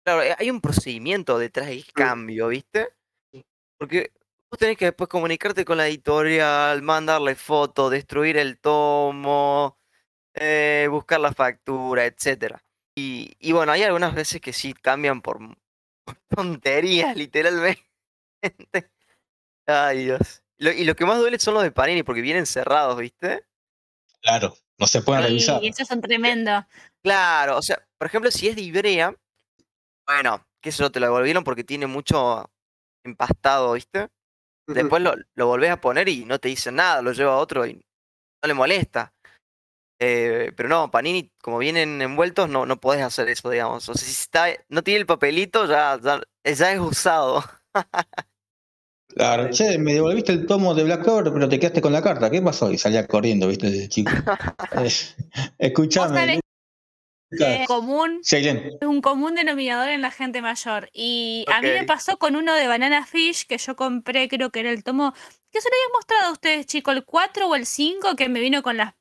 [0.08, 2.88] claro, eh, hay un procedimiento detrás del cambio, ¿viste?
[3.78, 4.12] Porque
[4.50, 9.78] vos tenés que después comunicarte con la editorial, mandarle foto, destruir el tomo,
[10.34, 12.62] eh, buscar la factura, etcétera.
[12.96, 15.38] Y, y bueno, hay algunas veces que sí cambian por,
[16.04, 17.84] por tonterías, literalmente.
[19.66, 20.42] Ay, Dios.
[20.56, 23.44] Lo- y lo que más duele son los de Panini, porque vienen cerrados, ¿viste?
[24.22, 25.62] Claro, no se pueden revisar.
[25.62, 26.64] Y esos son tremendos.
[27.02, 29.14] Claro, o sea, por ejemplo, si es de Ibrea,
[30.08, 32.50] bueno, qué sé yo, te lo devolvieron porque tiene mucho
[33.04, 34.08] empastado, ¿viste?
[34.66, 37.66] Después lo, lo volvés a poner y no te dicen nada, lo lleva a otro
[37.66, 39.12] y no le molesta.
[40.00, 43.88] Eh, pero no, Panini, como vienen envueltos, no, no podés hacer eso, digamos.
[43.88, 47.42] O sea, si está, no tiene el papelito, ya, ya, ya es usado.
[49.08, 52.30] Claro, che, me devolviste el tomo de Black Clover, pero te quedaste con la carta.
[52.30, 52.70] ¿Qué pasó?
[52.70, 54.12] Y salía corriendo, viste, el chico.
[54.72, 54.90] Eh,
[55.58, 56.40] escuchame,
[57.30, 58.20] eh, común,
[58.82, 60.88] un común denominador en la gente mayor.
[60.92, 64.60] Y a mí me pasó con uno de Banana Fish que yo compré, creo que
[64.60, 65.12] era el tomo,
[65.50, 68.40] que se lo había mostrado a ustedes, chicos, el 4 o el 5, que me
[68.40, 68.94] vino con las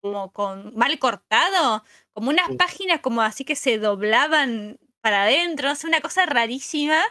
[0.00, 1.82] como con mal cortado,
[2.12, 7.02] como unas páginas como así que se doblaban para adentro, no sé, una cosa rarísima.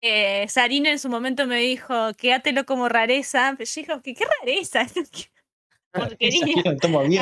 [0.00, 3.54] Eh, Sarina en su momento me dijo, quédatelo como rareza.
[3.56, 4.86] Pero yo dije, ¿qué, qué rareza?
[5.92, 6.56] Porquería.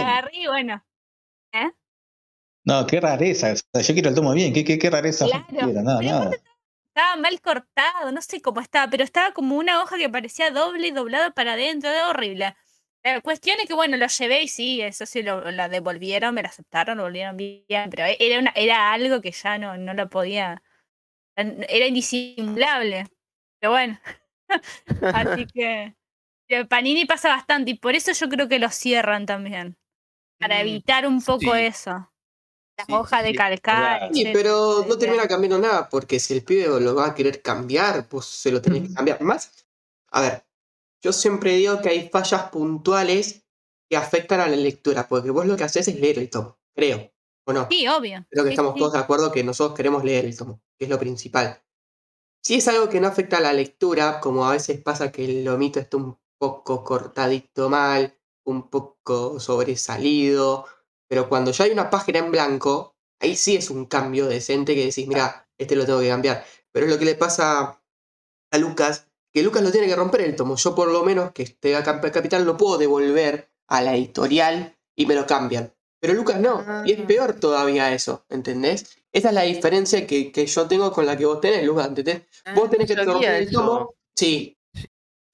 [0.01, 0.83] Agarré y bueno.
[2.65, 3.53] No, qué rareza.
[3.53, 4.53] o sea, yo quiero el tomo bien.
[4.53, 5.45] ¿Qué, qué, qué rareza Claro?
[5.51, 6.31] Nada, pero nada.
[6.95, 10.89] Estaba mal cortado, no sé cómo estaba, pero estaba como una hoja que parecía doble
[10.89, 12.57] y doblada para adentro, era horrible.
[13.05, 16.43] La cuestión es que, bueno, lo llevé y sí, eso sí, lo, la devolvieron, me
[16.43, 20.11] la aceptaron, lo volvieron bien, pero era, una, era algo que ya no, no lo
[20.11, 20.63] podía,
[21.37, 23.07] era indisimulable.
[23.61, 23.99] Pero bueno,
[25.15, 25.95] así que
[26.69, 29.79] Panini pasa bastante y por eso yo creo que lo cierran también,
[30.39, 31.63] para Mm, evitar un poco sí.
[31.63, 32.10] eso.
[32.81, 34.11] Las Sí, hojas de calcar.
[34.13, 38.09] Sí, pero no termina cambiando nada, porque si el pibe lo va a querer cambiar,
[38.09, 39.21] pues se lo tenés que cambiar.
[39.21, 39.53] Más,
[40.11, 40.47] a ver,
[41.03, 43.45] yo siempre digo que hay fallas puntuales
[43.89, 47.13] que afectan a la lectura, porque vos lo que haces es leer el tomo, creo,
[47.47, 47.67] ¿o no?
[47.71, 48.25] Sí, obvio.
[48.31, 48.79] Creo que sí, estamos sí.
[48.79, 51.63] todos de acuerdo que nosotros queremos leer el tomo, que es lo principal.
[52.43, 55.45] Si es algo que no afecta a la lectura, como a veces pasa que el
[55.45, 60.67] lomito está un poco cortadito mal, un poco sobresalido,
[61.11, 64.87] pero cuando ya hay una página en blanco, ahí sí es un cambio decente que
[64.87, 66.45] decís, mira, este lo tengo que cambiar.
[66.73, 67.83] Pero es lo que le pasa
[68.53, 70.55] a Lucas, que Lucas lo tiene que romper el tomo.
[70.57, 75.07] Yo por lo menos, que esté en Capital, lo puedo devolver a la editorial y
[75.07, 75.75] me lo cambian.
[76.01, 77.07] Pero Lucas no, y es Ah.
[77.07, 78.97] peor todavía eso, ¿entendés?
[79.13, 82.23] Esa es la diferencia que, que yo tengo con la que vos tenés, Lucas, ¿entendés?
[82.55, 83.95] Vos Ah, tenés que romper el tomo.
[84.17, 84.57] Sí,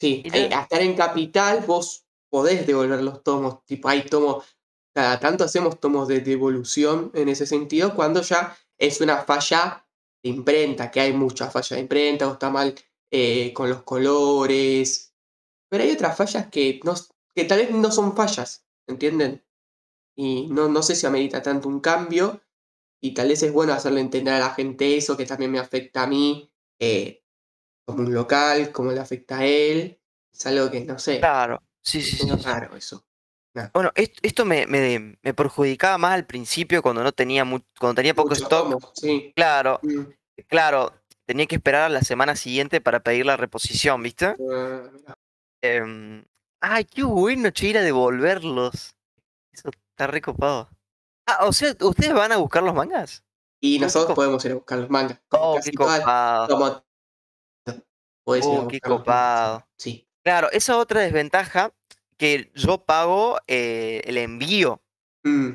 [0.01, 0.23] sí.
[0.25, 0.37] Mirá.
[0.39, 3.65] Eh, a estar en Capital, vos podés devolver los tomos.
[3.65, 4.45] Tipo, hay tomos,
[4.97, 9.87] cada tanto hacemos tomos de devolución en ese sentido, cuando ya es una falla
[10.23, 12.75] de imprenta, que hay mucha falla de imprenta, o está mal
[13.11, 15.15] eh, con los colores.
[15.69, 16.95] Pero hay otras fallas que, no,
[17.35, 19.45] que tal vez no son fallas, ¿entienden?
[20.17, 22.41] Y no, no sé si amerita tanto un cambio.
[22.99, 26.05] Y tal vez es bueno hacerle entender a la gente eso, que también me afecta
[26.05, 27.23] a mí, eh,
[27.85, 30.01] como un local, como le afecta a él.
[30.33, 31.19] Es algo que no sé.
[31.19, 32.29] Claro, sí, sí, Es sí.
[32.29, 32.45] sí.
[32.47, 33.07] raro eso.
[33.75, 37.95] Bueno, est- esto me, me, me perjudicaba más al principio cuando no tenía mu- cuando
[37.97, 38.91] tenía poco Mucho stock.
[38.95, 39.33] sí.
[39.35, 40.03] Claro, Mm,
[40.49, 40.93] claro,
[41.25, 44.35] tenía que esperar a la semana siguiente para pedir la reposición, ¿viste?
[44.39, 45.19] eh, mirá.
[45.63, 46.25] Em,
[46.61, 48.95] ay, qué bueno, che, ir a devolverlos.
[49.53, 50.69] Eso está recopado.
[51.27, 53.25] Ah, o sea, ¿ustedes van a buscar los mangas?
[53.61, 55.21] Y nosotros podemos ir a buscar los mangas.
[55.31, 56.47] Oh, qué copado.
[56.49, 56.85] como-
[58.29, 59.67] Oh, qué mangas, copado.
[59.79, 60.07] Sí.
[60.25, 61.73] Claro, esa otra desventaja
[62.19, 64.81] que yo pago eh, el envío.
[65.25, 65.51] Mm.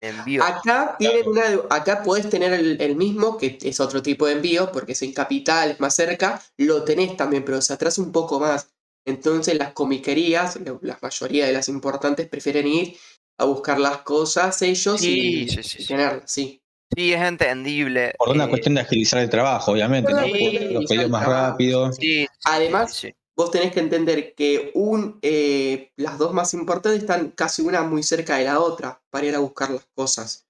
[0.00, 0.42] el envío.
[0.44, 4.70] Acá tienen una, acá podés tener el, el mismo, que es otro tipo de envío,
[4.72, 8.40] porque es en capital, es más cerca, lo tenés también, pero se atrasa un poco
[8.40, 8.72] más.
[9.04, 12.96] Entonces las comiquerías, la, mayoría de las importantes, prefieren ir
[13.38, 15.88] a buscar las cosas ellos Sí, y, sí, sí, y sí.
[15.88, 16.62] tenerlas, sí.
[16.94, 18.12] Sí, es entendible.
[18.18, 20.20] Por una eh, cuestión de agilizar el trabajo, obviamente, ¿no?
[20.20, 21.90] Los pedidos más rápido.
[21.92, 22.02] sí.
[22.02, 23.14] sí, sí, Además, sí, sí.
[23.36, 28.02] Vos tenés que entender que un, eh, las dos más importantes están casi una muy
[28.02, 30.46] cerca de la otra para ir a buscar las cosas.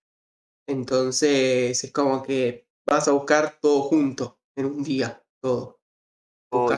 [0.66, 5.80] Entonces es como que vas a buscar todo junto en un día, todo.
[6.51, 6.68] Oh,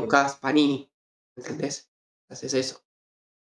[0.00, 0.90] Buscas Panini,
[1.36, 1.90] ¿entendés?
[2.28, 2.82] Haces eso.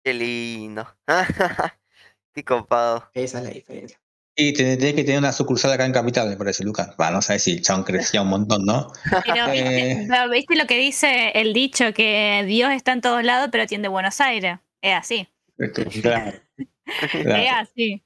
[0.02, 0.86] Qué lindo.
[2.34, 3.10] Qué copado.
[3.14, 4.00] Esa es la diferencia.
[4.36, 6.90] Y tenés tenés que tener una sucursal acá en Capital, me parece, Lucas.
[7.00, 8.92] Va, no sabes si el chabón crecía un montón, ¿no?
[9.26, 10.06] Pero ¿viste, Eh.
[10.08, 13.88] pero ¿viste lo que dice el dicho, que Dios está en todos lados, pero atiende
[13.88, 14.58] Buenos Aires.
[14.82, 15.28] Es así.
[16.02, 16.40] Claro.
[16.86, 18.02] Es así.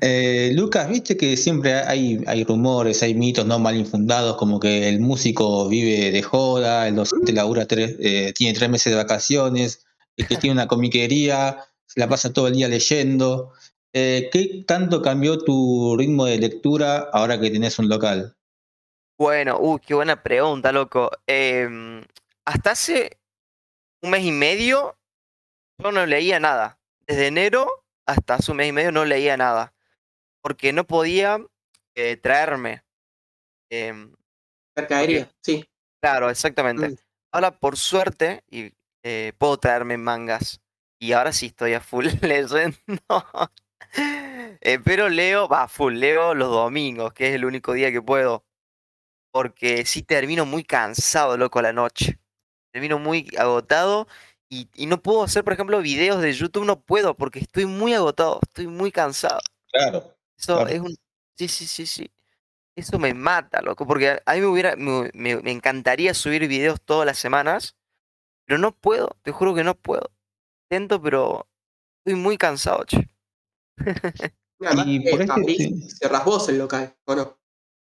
[0.00, 4.88] Eh, Lucas, viste que siempre hay, hay rumores, hay mitos no mal infundados, como que
[4.88, 9.84] el músico vive de joda, el docente labura tres, eh, tiene tres meses de vacaciones,
[10.16, 13.52] el que tiene una comiquería, se la pasa todo el día leyendo.
[13.94, 18.36] Eh, ¿Qué tanto cambió tu ritmo de lectura ahora que tenés un local?
[19.18, 21.10] Bueno, uy, qué buena pregunta, loco.
[21.26, 22.04] Em,
[22.44, 23.18] hasta hace
[24.02, 24.96] un mes y medio
[25.82, 26.78] yo no leía nada.
[27.06, 29.74] Desde enero hasta hace un mes y medio no leía nada.
[30.42, 31.38] Porque no podía
[31.94, 32.84] eh, traerme.
[33.70, 34.14] em,
[34.76, 35.68] Mercadería, sí.
[36.00, 36.90] claro, exactamente.
[36.90, 36.96] Mm.
[37.32, 38.72] Ahora, por suerte, y,
[39.02, 40.60] eh, puedo traerme mangas.
[41.00, 42.76] Y ahora sí estoy a full leyendo.
[44.60, 48.44] Eh, pero leo, va, full, leo los domingos, que es el único día que puedo.
[49.32, 52.18] Porque sí termino muy cansado, loco, a la noche.
[52.72, 54.08] Termino muy agotado
[54.48, 57.94] y, y no puedo hacer, por ejemplo, videos de YouTube, no puedo porque estoy muy
[57.94, 59.40] agotado, estoy muy cansado.
[59.72, 60.16] Claro.
[60.38, 60.68] Eso Claro.
[60.70, 60.96] es un.
[61.36, 62.10] Sí, sí, sí, sí.
[62.76, 66.80] Eso me mata, loco, porque a- mí me hubiera, me, me- me encantaría subir videos
[66.80, 67.76] todas las semanas,
[68.46, 70.10] pero no puedo, te juro que no puedo.
[70.70, 71.48] Intento, pero
[72.04, 73.08] estoy muy cansado, che.
[74.60, 75.88] Y por abrís, sí.
[76.00, 77.38] cerrás vos el local, ¿o no?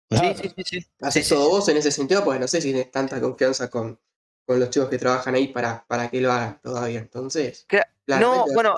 [0.09, 0.35] Claro.
[0.35, 0.87] Sí, sí, sí, sí.
[1.01, 1.51] Haces todo sí.
[1.51, 3.99] vos en ese sentido, pues no sé si tienes tanta confianza con,
[4.45, 6.99] con los chicos que trabajan ahí para, para que lo hagan todavía.
[6.99, 7.67] Entonces,
[8.07, 8.75] No, bueno,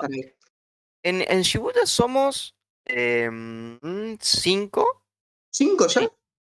[1.02, 2.54] en, en Shibuya somos
[2.88, 5.04] mm, cinco.
[5.50, 6.00] ¿Cinco ya?
[6.00, 6.08] Sí.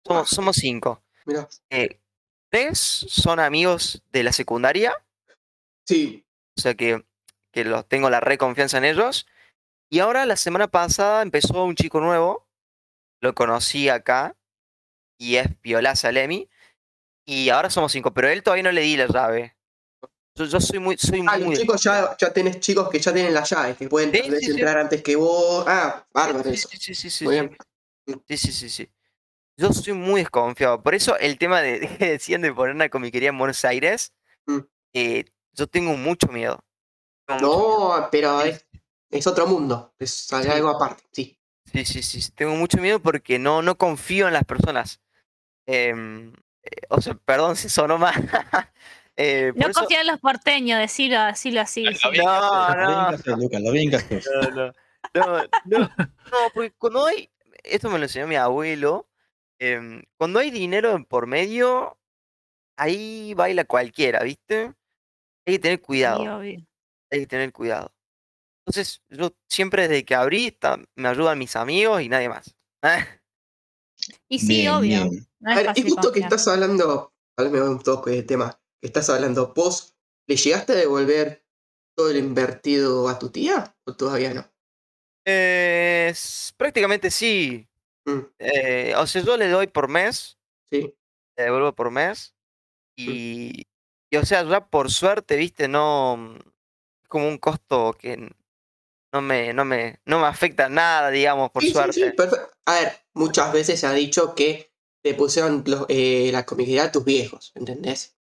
[0.04, 1.02] Somos, somos cinco.
[1.24, 1.48] Mirá.
[1.70, 2.00] Eh,
[2.48, 4.92] tres son amigos de la secundaria,
[5.88, 6.22] Sí,
[6.54, 7.02] o sea que,
[7.50, 9.26] que los tengo la re confianza en ellos.
[9.90, 12.46] Y ahora la semana pasada empezó un chico nuevo,
[13.20, 14.36] lo conocí acá,
[15.18, 16.48] y es Viola Salemi.
[17.26, 19.56] Y ahora somos cinco, pero él todavía no le di la llave.
[20.34, 23.34] Yo, yo soy muy, soy Ah, muy chicos ya, ya tenés chicos que ya tienen
[23.34, 25.64] la llave, que pueden Sí, entrar antes que vos.
[25.66, 26.68] Ah, bárbaro Sí, eso.
[26.70, 27.40] sí, sí, sí, sí, Muy sí.
[27.40, 27.56] bien.
[28.28, 28.90] Sí, sí, sí, sí.
[29.58, 30.82] Yo soy muy desconfiado.
[30.82, 34.12] Por eso el tema de, de que decían de poner una comiquería en Buenos Aires,
[34.46, 34.60] Mm.
[34.94, 36.64] eh, yo tengo mucho miedo.
[37.26, 37.98] Tengo mucho miedo.
[38.00, 38.64] No, pero es,
[39.10, 39.94] es otro mundo.
[39.98, 40.34] Es Sí.
[40.48, 41.38] algo aparte, sí.
[41.72, 45.00] Sí, sí, sí, Tengo mucho miedo porque no, no confío en las personas.
[45.66, 46.32] Em,
[46.62, 48.14] eh, o sea, perdón si sonó mal.
[49.20, 51.82] Eh, No eso- confía en los porteños, decirlo, decirlo así.
[51.82, 53.10] Lo bien No, no.
[53.10, 53.90] lo bien.
[53.90, 54.72] No, no,
[55.12, 55.78] no, no,
[56.32, 57.28] no, porque cuando hay,
[57.64, 59.08] esto me lo enseñó mi abuelo,
[59.58, 61.98] em, cuando hay dinero por medio,
[62.76, 64.72] ahí baila cualquiera, ¿viste?
[65.44, 66.60] Hay que tener Sí, cuidado, obvio.
[67.10, 67.92] hay que tener cuidado.
[68.68, 72.54] Entonces, yo siempre desde que abrí, está- me ayudan mis amigos y nadie más.
[74.28, 75.10] Y sí, Bien, obvio.
[75.10, 75.26] bien.
[75.40, 78.60] No A es ver, y fácil justo que estás hablando, háblame un toque de tema,
[78.80, 79.94] que estás hablando, ¿vos
[80.26, 81.44] le llegaste a devolver
[81.96, 84.44] todo el invertido a tu tía o todavía no?
[85.24, 86.12] Eh,
[86.58, 87.66] prácticamente sí.
[88.04, 90.38] Mm, Eh, o sea, yo le doy por mes,
[90.70, 90.94] sí,
[91.36, 92.34] le devuelvo por mes.
[92.96, 93.66] Y,
[94.10, 96.36] y, o sea, ya por suerte, viste, no.
[97.02, 98.30] Es como un costo que
[99.12, 101.92] no me, no me, no me afecta nada, digamos, por Sí, suerte.
[101.92, 102.02] sí.
[102.66, 106.92] A ver, muchas veces se ha dicho que te pusieron los- eh, la comiquería a
[106.92, 108.16] tus viejos, ¿entendés?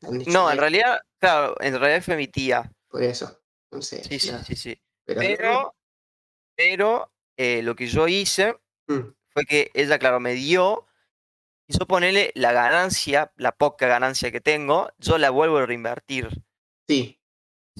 [0.00, 2.70] Dicho No, en realidad, claro, en realidad fue mi tía.
[2.88, 3.40] Por eso.
[3.70, 4.82] Entonces, Sí, sí, sí, sí.
[5.04, 5.74] pero- Pero,
[6.56, 8.56] pero eh, lo que yo hice
[8.88, 10.86] Mm, fue que ella, claro, me dio.
[11.68, 16.28] Y yo ponerle la ganancia, la poca ganancia que tengo, yo la vuelvo a reinvertir.
[16.88, 17.19] sí,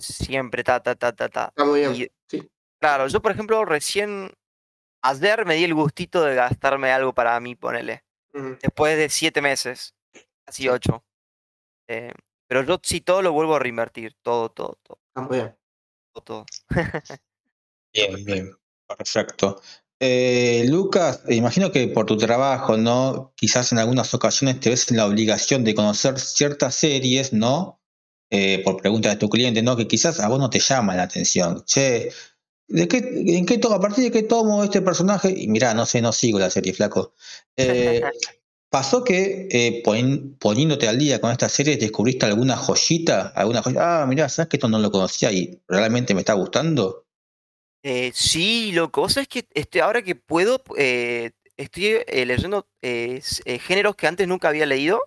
[0.00, 1.46] Siempre, ta, ta, ta, ta, ta.
[1.48, 1.94] está muy bien.
[1.94, 2.50] Y- sí.
[2.80, 4.32] Claro, yo por ejemplo recién
[5.02, 8.04] ayer me di el gustito de gastarme algo para mí, ponele.
[8.62, 9.94] Después de siete meses,
[10.44, 11.04] casi ocho.
[11.88, 12.12] Eh,
[12.46, 15.56] pero yo sí todo lo vuelvo a reinvertir, todo, todo, todo, está muy bien.
[16.12, 16.46] todo, todo.
[17.92, 19.60] Bien, bien, perfecto.
[19.98, 23.32] Eh, Lucas, imagino que por tu trabajo, ¿no?
[23.36, 27.79] Quizás en algunas ocasiones te ves en la obligación de conocer ciertas series, ¿no?
[28.30, 29.76] Eh, por preguntas de tu cliente, ¿no?
[29.76, 31.64] Que quizás a vos no te llaman la atención.
[31.64, 32.10] Che,
[32.68, 35.34] ¿de qué, en qué a partir de qué tomo este personaje?
[35.36, 37.14] Y mirá, no sé, no sigo la serie, flaco.
[37.56, 38.00] Eh,
[38.70, 43.32] ¿Pasó que eh, poni- poniéndote al día con esta serie descubriste alguna joyita?
[43.34, 44.02] ¿Alguna joyita?
[44.02, 47.06] Ah, mirá, ¿sabes que esto no lo conocía y realmente me está gustando?
[47.82, 54.06] Eh, sí, lo cosa es que este, ahora que puedo, eh, estoy leyendo géneros que
[54.06, 55.00] antes nunca había leído.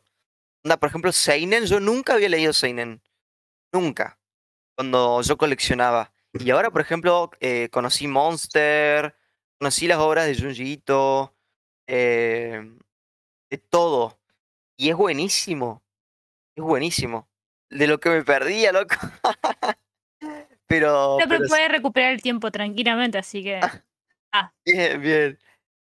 [0.64, 3.02] Por ejemplo, Seinen, yo nunca había leído Seinen.
[3.74, 4.20] Nunca.
[4.76, 6.14] Cuando yo coleccionaba.
[6.34, 9.16] Y ahora, por ejemplo, eh, conocí Monster,
[9.60, 11.36] conocí las obras de Junji Ito,
[11.88, 12.62] eh,
[13.50, 14.20] de todo.
[14.78, 15.84] Y es buenísimo.
[16.56, 17.28] Es buenísimo.
[17.70, 18.96] De lo que me perdía, loco.
[20.68, 23.60] pero, No, pero pero puedes recuperar el tiempo tranquilamente, así que.
[24.66, 25.40] Bien, bien.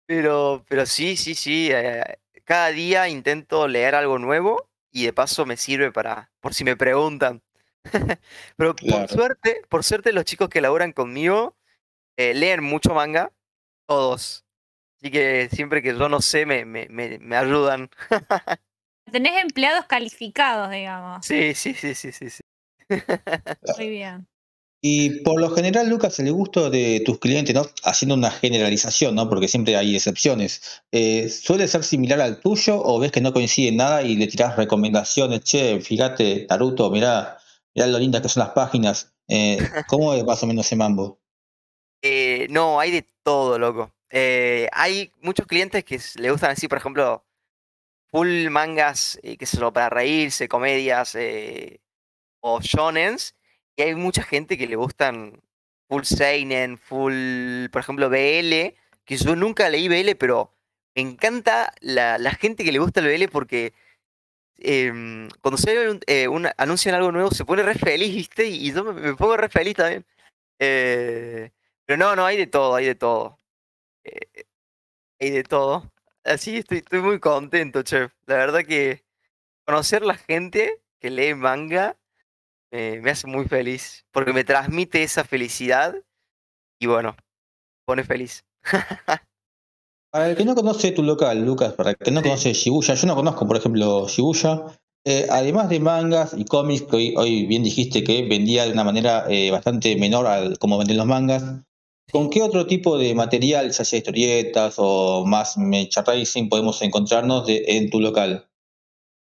[0.07, 1.69] Pero, pero sí, sí, sí.
[1.71, 2.03] eh,
[2.43, 6.77] cada día intento leer algo nuevo y de paso me sirve para, por si me
[6.77, 7.43] preguntan.
[8.57, 9.07] Pero Claro.
[9.07, 11.57] por suerte, por suerte los chicos que laburan conmigo
[12.17, 13.33] eh, leen mucho manga,
[13.87, 14.45] todos.
[15.01, 17.91] Así que siempre que yo no sé, me, me, me, me ayudan.
[19.11, 21.25] Tenés empleados calificados, digamos.
[21.27, 22.41] Sí, sí, sí, sí, sí, sí.
[23.79, 24.27] Muy bien.
[24.83, 27.67] Y por lo general, Lucas, el gusto de tus clientes, ¿no?
[27.85, 29.29] Haciendo una generalización, ¿no?
[29.29, 30.83] Porque siempre hay excepciones.
[30.91, 34.27] eh, ¿Suele ser similar al tuyo o ves que no coincide en nada y le
[34.27, 35.43] tirás recomendaciones?
[35.45, 37.37] Che, fíjate, Naruto, mirá,
[37.75, 39.15] mirá lo lindas que son las páginas.
[39.29, 39.59] Eh,
[39.89, 41.21] ¿Cómo es más o menos ese mambo?
[42.03, 43.93] Eh, no, hay de todo, loco.
[44.11, 47.25] Eh, hay muchos clientes que le gustan así, por ejemplo,
[48.07, 51.17] full mangas, que se para reírse, comedias
[52.41, 53.37] o shonens.
[53.77, 55.41] Y hay mucha gente que le gustan
[55.89, 60.55] full seinen, full, por ejemplo, BL, que yo nunca leí BL, pero
[60.95, 63.75] me encanta la, la gente que le gusta el BL porque
[64.61, 68.47] em, cuando se un, eh, un- anuncian algo nuevo se pone re feliz, ¿viste?
[68.47, 70.07] Y, yo me, pongo re feliz también.
[70.59, 71.51] Eh,
[71.87, 73.39] pero no, no, hay de todo, hay de todo.
[74.05, 74.45] Eh,
[75.21, 75.93] hay de todo.
[76.25, 78.11] Así estoy, estoy muy contento, che.
[78.27, 79.05] La verdad que
[79.67, 81.97] conocer la gente que lee manga
[82.73, 85.97] me hace muy feliz, porque me transmite esa felicidad
[86.81, 87.17] y bueno,
[87.87, 88.45] pone feliz.
[90.11, 93.07] Para el que no conoce tu local, Lucas, para el que no conoce Shibuya, yo
[93.07, 94.63] no conozco, por ejemplo, Shibuya.
[95.05, 98.85] eh, además de mangas y cómics, que hoy, hoy bien dijiste que vendía de una
[98.85, 101.43] manera eh, bastante menor al como venden los mangas,
[102.13, 107.65] ¿con qué otro tipo de material, ya sea historietas o más merchandising, podemos encontrarnos de-
[107.69, 108.47] en tu local?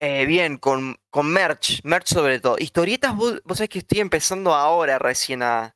[0.01, 2.55] Eh, bien, con, con merch, merch sobre todo.
[2.57, 5.75] Historietas, vos, vos sabés que estoy empezando ahora recién a,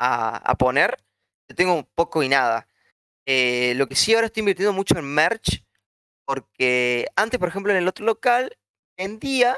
[0.00, 0.98] a, a poner.
[1.48, 2.67] Yo tengo un poco y nada.
[3.30, 5.62] Eh, lo que sí ahora estoy invirtiendo mucho en merch,
[6.26, 8.56] porque antes, por ejemplo, en el otro local
[8.96, 9.56] vendía,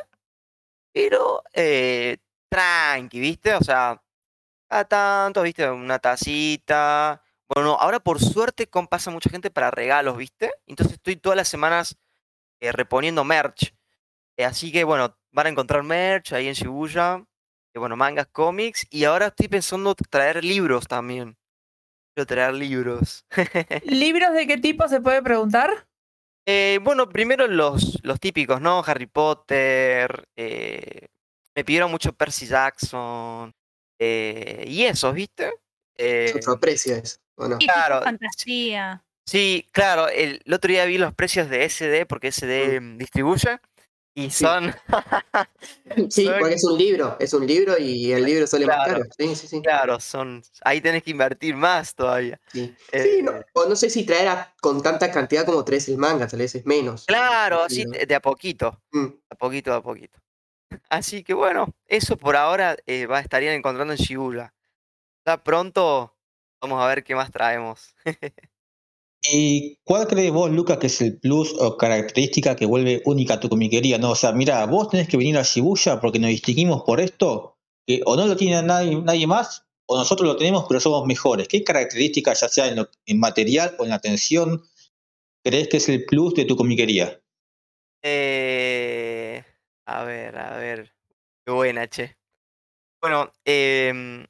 [0.92, 2.18] pero eh,
[2.48, 3.54] tranqui, ¿viste?
[3.54, 4.02] O sea,
[4.70, 5.68] a tanto, ¿viste?
[5.70, 7.22] Una tacita.
[7.54, 10.52] Bueno, ahora por suerte pasa mucha gente para regalos, ¿viste?
[10.66, 11.98] Entonces estoy todas las semanas
[12.60, 13.74] eh, reponiendo merch.
[14.38, 17.24] Eh, así que bueno, van a encontrar merch ahí en Shibuya.
[17.74, 18.86] eh, bueno, mangas, cómics.
[18.90, 21.38] Y ahora estoy pensando traer libros también.
[22.20, 23.24] Quiero traer libros.
[23.84, 25.86] ¿Libros de qué tipo se puede preguntar?
[26.46, 28.82] Eh, bueno, primero los, los típicos, ¿no?
[28.86, 30.28] Harry Potter.
[30.36, 31.06] eh,
[31.56, 33.52] me pidieron mucho Percy Jackson.
[33.98, 35.50] eh, y esos, ¿viste?
[35.96, 37.56] Es otro precio eso, ¿o no?
[37.56, 38.02] Y tipo Claro.
[38.02, 39.02] fantasía.
[39.26, 43.60] Sí, claro, el, el otro día vi los precios de SD porque SD mm, distribuye
[44.14, 44.44] y Sí.
[44.44, 44.74] son,
[46.10, 48.92] Sí, porque es un libro, es un libro y el libro sale más Claro.
[49.00, 49.10] caro.
[49.18, 49.62] Sí, sí, sí.
[49.62, 52.40] claro, son, ahí tenés que invertir más todavía.
[52.52, 55.88] Sí, Eh, Sí, no, o no sé si traer a- con tanta cantidad como traes
[55.88, 57.06] el manga, tal vez es menos.
[57.06, 59.06] Claro, así de de a poquito, Mm.
[59.30, 60.18] a poquito, a poquito.
[60.88, 64.54] Así que bueno, eso por ahora eh, va, estarían encontrando en Shibuya.
[65.26, 66.16] Ya pronto
[66.60, 67.94] vamos a ver qué más traemos.
[69.22, 73.50] ¿Y cuál crees vos, Lucas, que es el plus o característica que vuelve única tu
[73.50, 73.98] comiquería?
[73.98, 77.58] No, o sea, mira, vos tenés que venir a Shibuya porque nos distinguimos por esto,
[78.06, 81.48] o no lo tiene nadie, nadie más, o nosotros lo tenemos, pero somos mejores.
[81.48, 84.62] ¿Qué características, ya sea en, material o en atención,
[85.44, 87.20] crees que es el plus de tu comiquería?
[88.02, 89.44] Eh,
[89.86, 90.94] a ver, a ver.
[91.44, 92.16] Qué buena, che.
[93.02, 94.26] Bueno, em,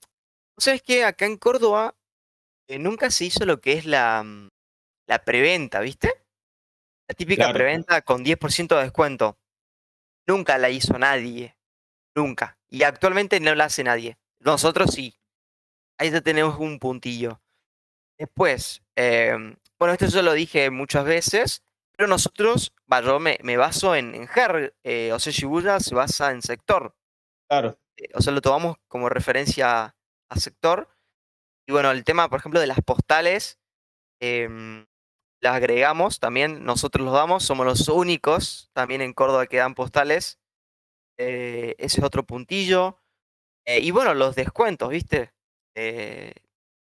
[0.56, 1.04] ¿sabes qué?
[1.04, 1.94] Acá en Córdoba
[2.68, 4.48] eh, nunca se hizo lo que es la, mm,
[5.10, 6.24] la preventa, ¿viste?
[7.08, 7.54] La típica Claro.
[7.54, 9.38] preventa con 10% de descuento.
[10.26, 11.56] Nunca la hizo nadie.
[12.14, 12.58] Nunca.
[12.68, 14.18] Y actualmente no la hace nadie.
[14.38, 15.18] Nosotros sí.
[15.98, 17.42] Ahí ya tenemos un puntillo.
[18.18, 21.62] Después, em, bueno, esto yo lo dije muchas veces,
[21.96, 22.72] pero nosotros,
[23.04, 26.94] yo me, me baso en, en Her, eh, o sea, Shibuya se basa en sector.
[27.48, 27.78] Claro.
[27.96, 29.96] eh, o sea, lo tomamos como referencia
[30.30, 30.88] a sector.
[31.66, 33.58] Y bueno, el tema, por ejemplo, de las postales,
[34.20, 34.86] em,
[35.40, 40.38] las agregamos también, nosotros los damos, somos los únicos también en Córdoba que dan postales.
[41.18, 42.98] eh, ese es otro puntillo.
[43.66, 45.32] Eh, y bueno, los descuentos, ¿viste?
[45.74, 46.34] Eh,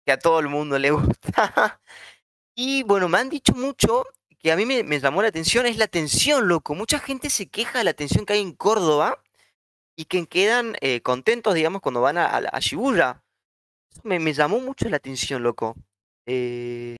[0.07, 1.81] que a todo el mundo le gusta.
[2.57, 4.07] y bueno, me han dicho mucho
[4.39, 6.75] que a mí me, llamó la atención, es la atención, loco.
[6.75, 9.23] Mucha gente se queja de la atención que hay en Córdoba
[9.97, 13.23] y que quedan contentos, digamos, cuando van a, a, a Shibuya.
[13.91, 15.77] Eso me, me llamó mucho la atención, loco.
[16.27, 16.97] Eh,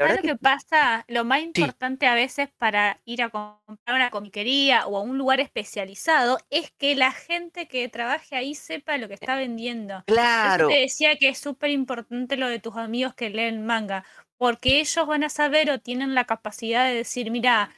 [0.00, 1.04] ¿Sabes verdad lo que pasa?
[1.08, 1.70] Lo más Sí.
[1.70, 6.70] importante a veces para ir a comprar una comiquería o a un lugar especializado es
[6.72, 10.04] que la gente que trabaje ahí sepa lo que está vendiendo.
[10.08, 14.04] Claro, te decía que es súper importante lo de tus amigos que leen manga,
[14.38, 17.70] porque ellos van a saber o tienen la capacidad de decir, mira,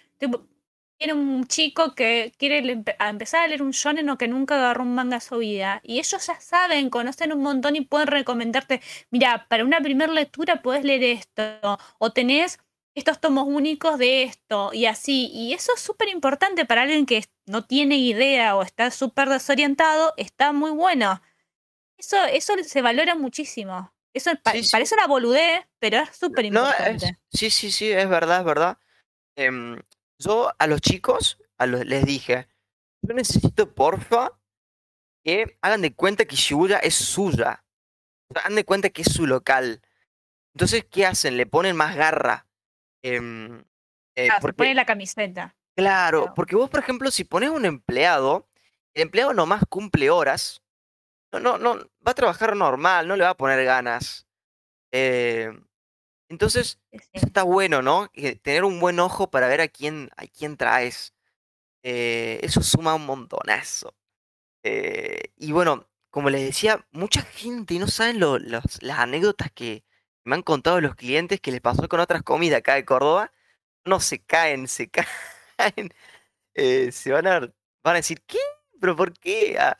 [1.02, 4.84] tiene un chico que quiere a empezar a leer un shonen o que nunca agarró
[4.84, 8.80] un manga en su vida, y ellos ya saben, conocen un montón y pueden recomendarte,
[9.10, 12.60] mira, para una primera lectura puedes leer esto, o tenés
[12.94, 17.24] estos tomos únicos de esto, y así, y eso es súper importante para alguien que
[17.46, 21.20] no tiene idea o está súper desorientado, está muy bueno.
[21.98, 23.92] Eso, eso se valora muchísimo.
[24.14, 24.70] Eso pa- Sí, sí.
[24.70, 27.06] parece una boludez, pero es súper No, importante.
[27.06, 28.78] es- sí, sí, sí, es verdad, es verdad.
[29.36, 29.80] Em,
[30.24, 32.48] yo a los chicos a los, les dije,
[33.02, 34.32] yo necesito, porfa,
[35.24, 37.64] que hagan de cuenta que Shibuya es suya.
[38.28, 39.80] O sea, hagan de cuenta que es su local.
[40.54, 41.36] Entonces, ¿qué hacen?
[41.36, 42.46] Le ponen más garra.
[43.04, 43.18] Eh,
[44.30, 45.56] Ah, se porque- pone la camiseta.
[45.74, 46.34] Claro, Claro.
[46.34, 48.46] porque vos, por ejemplo, si pones un empleado,
[48.94, 50.62] el empleado nomás cumple horas,
[51.32, 54.26] no, no, no, va a trabajar normal, no le va a poner ganas.
[54.92, 55.50] Eh,
[56.32, 58.10] Entonces, Sí, eso está bueno, ¿no?
[58.12, 61.14] Que tener un buen ojo para ver a quién, a quién traes.
[61.84, 63.94] Eh, eso suma un montonazo.
[64.62, 69.84] Eh, y bueno, como les decía, mucha gente no saben lo- los- las anécdotas que
[70.24, 73.32] me han contado los clientes que les pasó con otras comidas acá de Córdoba.
[73.84, 74.90] No se caen, se
[75.58, 75.90] caen.
[76.54, 78.38] eh, se van a, van a decir, ¿qué?
[78.80, 79.56] ¿Pero por qué?
[79.58, 79.76] Ah,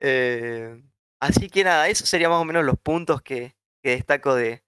[0.00, 0.82] eh,
[1.20, 4.62] así que nada, esos serían más o menos los puntos que, que destaco de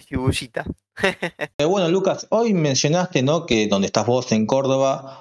[0.00, 0.64] Shibushita.
[1.58, 3.46] Eh, bueno, Lucas, hoy mencionaste ¿no?
[3.46, 5.20] que donde estás vos en Córdoba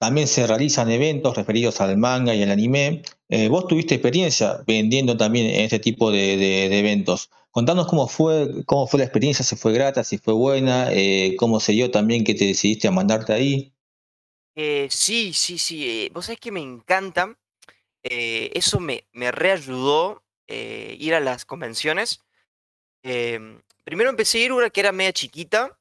[0.00, 3.02] también se realizan eventos referidos al manga y al anime.
[3.28, 7.30] Eh, vos tuviste experiencia vendiendo también en este tipo de, de- de eventos.
[7.50, 11.60] Contanos cómo fue, cómo fue la experiencia, si fue grata, si fue buena, eh, cómo
[11.60, 13.72] se dio también que te decidiste a mandarte ahí.
[14.56, 16.08] Eh, sí, sí, sí.
[16.14, 17.36] vos sabés que me encanta.
[18.02, 22.20] eso me, me reayudó ir a las convenciones.
[23.90, 25.76] Primero empecé a ir una que era media chiquita.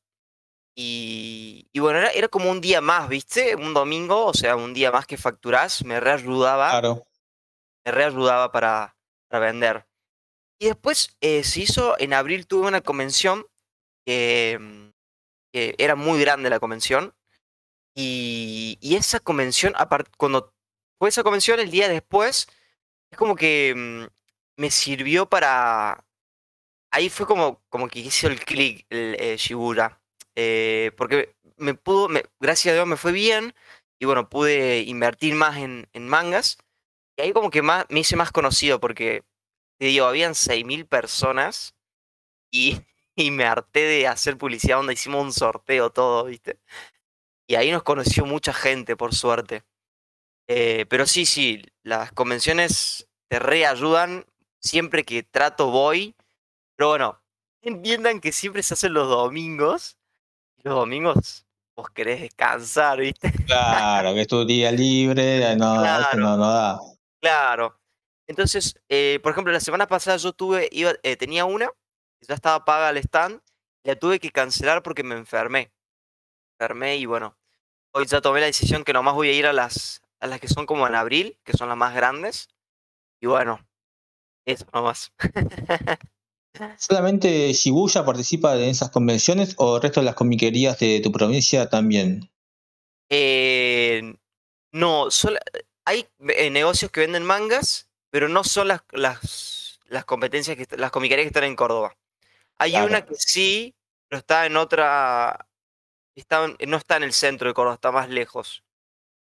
[0.76, 3.56] Y, y bueno, era, era como un día más, ¿viste?
[3.56, 5.84] Un domingo, o sea, un día más que facturás.
[5.86, 6.72] Me reayudaba.
[6.72, 7.06] Claro.
[7.86, 8.96] me reayudaba para,
[9.28, 9.86] para vender.
[10.60, 13.46] Y después eh, se hizo, en abril tuve una convención
[14.06, 14.92] que,
[15.54, 17.14] que era muy grande la convención.
[17.96, 20.54] Y, y esa convención, apart- cuando
[20.98, 22.48] fue esa convención, el día después,
[23.12, 26.06] es como que mm, me sirvió para...
[26.92, 30.02] Ahí fue como, como que hizo el clic el eh, Shibura.
[30.36, 33.54] eh, porque me pudo, me- gracias a Dios me fue bien.
[34.00, 36.58] Y bueno, pude invertir más en, en mangas.
[37.18, 39.24] Y ahí como que más, me hice más conocido porque,
[39.80, 41.76] te digo, habían 6.000 personas
[42.52, 42.82] y,
[43.16, 46.60] y me harté de hacer publicidad donde hicimos un sorteo todo, ¿viste?
[47.48, 49.64] Y ahí nos conoció mucha gente, por suerte.
[50.48, 54.26] Eh, pero sí, sí, las convenciones te reayudan.
[54.60, 56.16] Siempre que trato voy.
[56.80, 57.22] Pero bueno,
[57.62, 59.98] entiendan que siempre se hacen los domingos.
[60.56, 63.34] Y los domingos vos querés descansar, ¿viste?
[63.46, 66.18] Claro, que es tu día libre, no, Claro.
[66.18, 66.80] no, no da.
[67.22, 67.78] Claro.
[68.28, 71.70] Entonces, eh, por ejemplo, la semana pasada yo tuve, iba, eh, tenía una,
[72.22, 73.42] ya estaba paga al stand,
[73.84, 75.74] la tuve que cancelar porque me enfermé.
[76.60, 77.38] Me enfermé y bueno,
[77.94, 80.48] hoy ya tomé la decisión que nomás voy a ir a las, a las que
[80.48, 82.48] son como en abril, que son las más grandes.
[83.20, 83.60] Y bueno,
[84.46, 85.12] eso nomás.
[86.78, 91.70] ¿Solamente Shibuya participa en esas convenciones o el resto de las comiquerías de tu provincia
[91.70, 92.30] también?
[93.10, 94.16] Eh,
[94.72, 95.08] no,
[95.86, 100.92] hay eh, negocios que venden mangas, pero no son las, las, las competencias, que, las
[100.92, 101.96] comiquerías que están en Córdoba.
[102.58, 102.88] Hay Claro.
[102.88, 103.76] una que sí,
[104.08, 105.48] pero está en otra,
[106.16, 108.64] está, no está en el centro de Córdoba, está más lejos.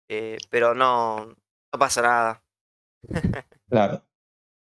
[0.08, 2.44] Eh, pero no, no pasa nada.
[3.70, 4.04] Claro.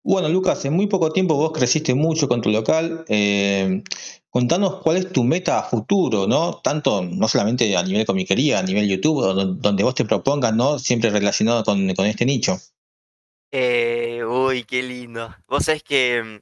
[0.05, 3.07] Bueno, Lucas, en muy poco tiempo vos creciste mucho con tu local.
[3.09, 3.83] eh,
[4.29, 6.61] contanos cuál es tu meta a futuro, ¿no?
[6.63, 9.23] Tanto, no solamente a nivel comiquería, a nivel YouTube,
[9.57, 10.79] donde vos te propongas, ¿no?
[10.79, 12.59] Siempre relacionado con, con este nicho.
[13.51, 15.35] Eh, uy, qué lindo.
[15.47, 16.39] Vos sabés que mm,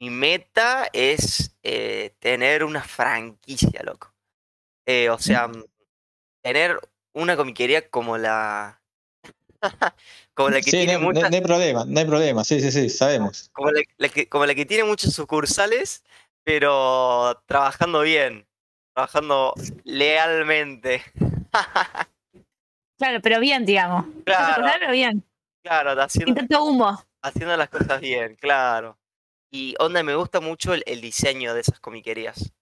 [0.00, 4.14] mi meta es eh, tener una franquicia, loco.
[4.86, 5.64] Eh, o sea, mm,
[6.42, 6.78] tener
[7.12, 8.80] una comiquería como la.
[10.38, 11.30] como la que Sí, tiene no, muchas.
[11.30, 13.50] no hay problema, no hay problema, sí, sí, sí, sabemos.
[13.52, 16.04] Como la, la que, como la que tiene muchas sucursales,
[16.44, 18.46] pero trabajando bien.
[18.94, 21.02] Trabajando lealmente.
[22.98, 24.06] Claro, pero bien, digamos.
[24.24, 25.24] Claro, Claro, bien.
[25.62, 27.00] claro, haciendo, Intento humo.
[27.22, 28.98] haciendo las cosas bien, claro.
[29.52, 32.52] Y onda, me gusta mucho el, el diseño de esas comiquerías.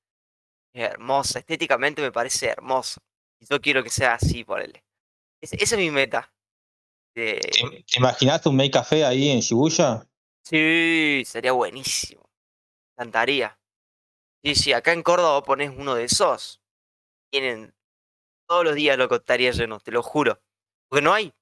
[0.75, 3.01] Es hermosa, estéticamente me parece hermoso.
[3.41, 4.79] Y yo quiero que sea así, por él.
[5.41, 6.31] esa es mi meta.
[7.17, 10.07] ¿Te, te imaginaste un make café ahí en Shibuya?
[10.43, 12.29] sí, sería buenísimo.
[12.91, 13.59] Me encantaría.
[14.45, 16.61] Sí, sí, acá en Córdoba pones uno de esos.
[17.31, 17.75] Tienen
[18.47, 20.43] todos los días lo estaría lleno, te lo juro.
[20.91, 21.33] Porque no hay.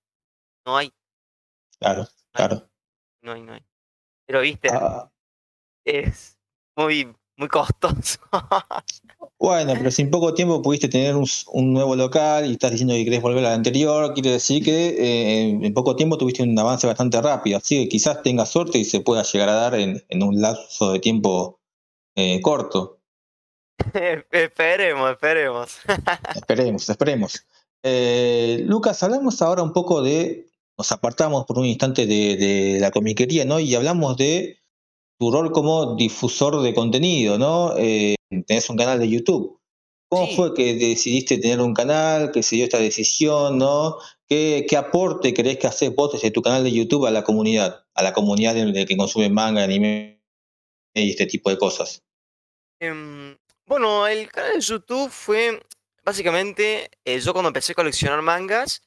[0.65, 0.95] No hay,
[1.81, 2.71] Claro, claro.
[3.23, 3.67] no hay, no hay.
[4.27, 5.11] Pero viste, Ah,
[5.85, 6.39] es
[6.77, 8.19] muy, muy costoso.
[9.39, 12.95] bueno, pero si en poco tiempo pudiste tener un, un nuevo local y estás diciendo
[12.95, 16.59] que querés volver al anterior, quiere decir que eh, en- en poco tiempo tuviste un
[16.59, 17.59] avance bastante rápido.
[17.59, 20.93] Así que quizás tengas suerte y se pueda llegar a dar en, en un lapso
[20.93, 21.61] de tiempo
[22.17, 23.01] eh, corto.
[24.31, 25.77] esperemos, esperemos.
[26.35, 27.47] Esperemos, esperemos.
[27.83, 30.47] Eh, Lucas, hablamos ahora un poco de,
[30.79, 33.61] nos apartamos por un instante de, de la comiquería, ¿no?
[33.61, 34.59] Y hablamos de
[35.19, 37.75] tu rol como difusor de contenido, ¿no?
[37.77, 38.15] Eh,
[38.47, 39.59] tenés un canal de YouTube.
[40.11, 40.37] ¿Cómo Sí.
[40.37, 43.97] fue que decidiste tener un canal, que se dio esta decisión, ¿no?
[44.29, 47.85] ¿Qué, qué aporte crees que haces vos desde tu canal de YouTube a la comunidad,
[47.95, 50.23] a la comunidad de, de que consume manga, anime
[50.95, 52.03] y este tipo de cosas?
[52.81, 53.37] Em,
[53.67, 55.61] Bueno, el canal de YouTube fue
[56.05, 58.83] básicamente, eh, yo cuando empecé a coleccionar mangas,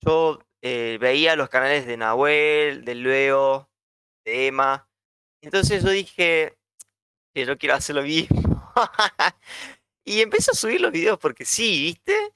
[0.00, 3.68] yo eh, veía los canales de Nahuel, de Leo,
[4.24, 4.88] de Emma.
[5.44, 6.56] Entonces yo dije
[7.34, 8.72] que yo quiero hacer lo mismo.
[10.04, 12.32] y empecé a subir los videos porque sí, ¿viste?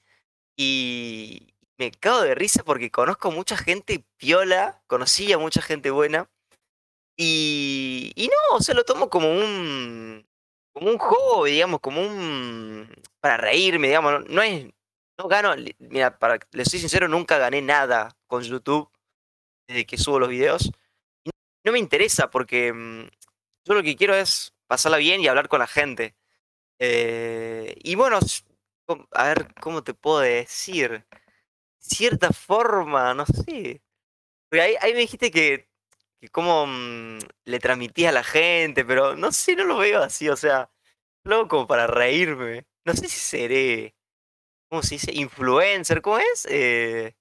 [0.55, 6.29] Y me cago de risa porque conozco mucha gente piola, conocí a mucha gente buena.
[7.17, 10.25] Y, no, se lo tomo como un,
[10.71, 12.89] como un hobby, digamos, como un...
[13.19, 14.67] para reírme, digamos, no, es...
[15.17, 18.89] No gano, mira, para, le soy sincero, nunca gané nada con YouTube
[19.67, 20.71] desde que subo los videos.
[21.63, 23.07] No me interesa porque mm,
[23.65, 26.15] yo lo que quiero es pasarla bien y hablar con la gente.
[26.79, 28.19] Eh, y bueno,
[29.11, 31.05] a ver, ¿cómo te puedo decir?
[31.79, 33.81] Cierta forma, no sé.
[34.49, 35.69] Porque ahí, me dijiste que
[36.21, 40.29] que cómo mm, le transmitía a la gente, pero no sé, no lo veo así,
[40.29, 40.69] o sea,
[41.23, 42.65] luego como para reírme.
[42.85, 43.95] No sé si seré,
[44.69, 45.13] ¿cómo se dice?
[45.13, 46.47] Influencer, ¿cómo es?
[46.49, 47.15] Eh,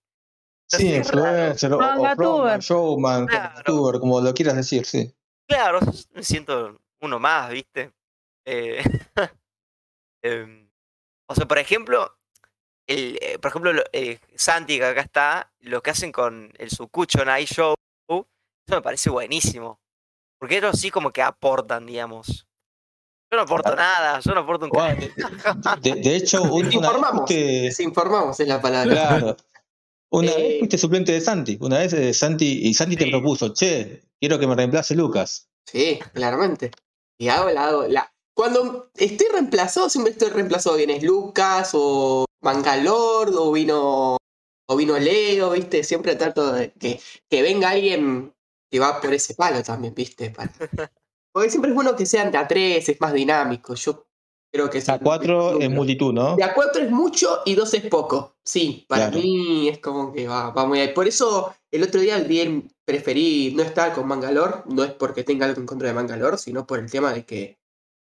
[0.68, 4.00] sí, influencer o, o showman, claro.
[4.00, 5.12] como lo quieras decir, sí.
[5.46, 5.80] Claro,
[6.12, 7.92] me siento uno más, ¿viste?
[8.44, 8.82] Eh,
[10.22, 10.68] em,
[11.26, 12.18] o sea, por ejemplo,
[12.86, 13.72] el, eh, por ejemplo,
[14.34, 17.74] Santi, que acá está, lo que hacen con el Sucucho Night Show,
[18.08, 19.80] eso me parece buenísimo.
[20.38, 22.46] Porque ellos sí como que aportan, digamos.
[23.30, 25.06] Yo no aporto nada, yo no aporto un bueno,
[25.82, 28.94] de, de, hecho, informamos, informamos es la palabra.
[28.94, 29.36] Claro.
[30.10, 33.52] Una vez eh, fuiste suplente de Santi, una vez eh, Santi, y Santi te propuso,
[33.52, 35.48] che, quiero que me reemplace Lucas.
[35.66, 36.70] Sí, claramente.
[37.18, 37.86] Y hago la hago.
[37.86, 38.12] La...
[38.34, 40.76] Cuando estoy reemplazado, siempre estoy reemplazado.
[40.76, 44.16] Vienes Lucas o Mangalord o vino
[44.70, 45.82] o vino Leo, ¿viste?
[45.84, 48.34] Siempre trato de que, que venga alguien
[48.70, 50.32] que va por ese palo también, ¿viste?
[51.32, 53.74] Porque siempre es bueno que sean de a tres, es más dinámico.
[53.74, 54.07] Yo
[54.52, 54.88] creo que es.
[54.88, 56.36] A cuatro es multitud, ¿no?
[56.36, 58.36] De a cuatro es mucho y dos es poco.
[58.44, 60.92] Sí, para mí es como que va, va muy ahí.
[60.92, 65.46] Por eso el otro día bien preferí no estar con Mangalor, no es porque tenga
[65.46, 67.58] algo en contra de Mangalor, sino por el tema de que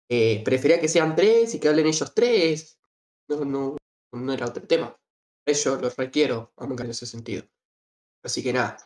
[0.09, 2.79] eh, prefería que sean tres y que hablen ellos tres.
[3.27, 3.77] No, no,
[4.13, 4.95] no era otro tema.
[5.45, 7.43] Eso lo requiero a Mangalor en ese sentido.
[8.23, 8.77] Así que nada.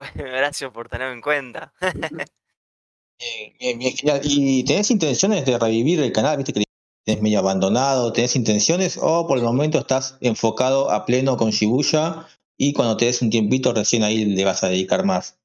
[0.14, 1.72] Gracias por tenerme en cuenta.
[3.58, 4.20] bien, bien, genial.
[4.22, 6.36] ¿Y tenés intenciones de revivir el canal?
[6.36, 6.64] ¿Viste que
[7.04, 8.12] tenés medio abandonado?
[8.12, 8.98] ¿Tenés intenciones?
[9.00, 12.26] ¿O por el momento estás enfocado a pleno con Shibuya
[12.56, 15.38] y cuando te des un tiempito recién ahí le vas a dedicar más,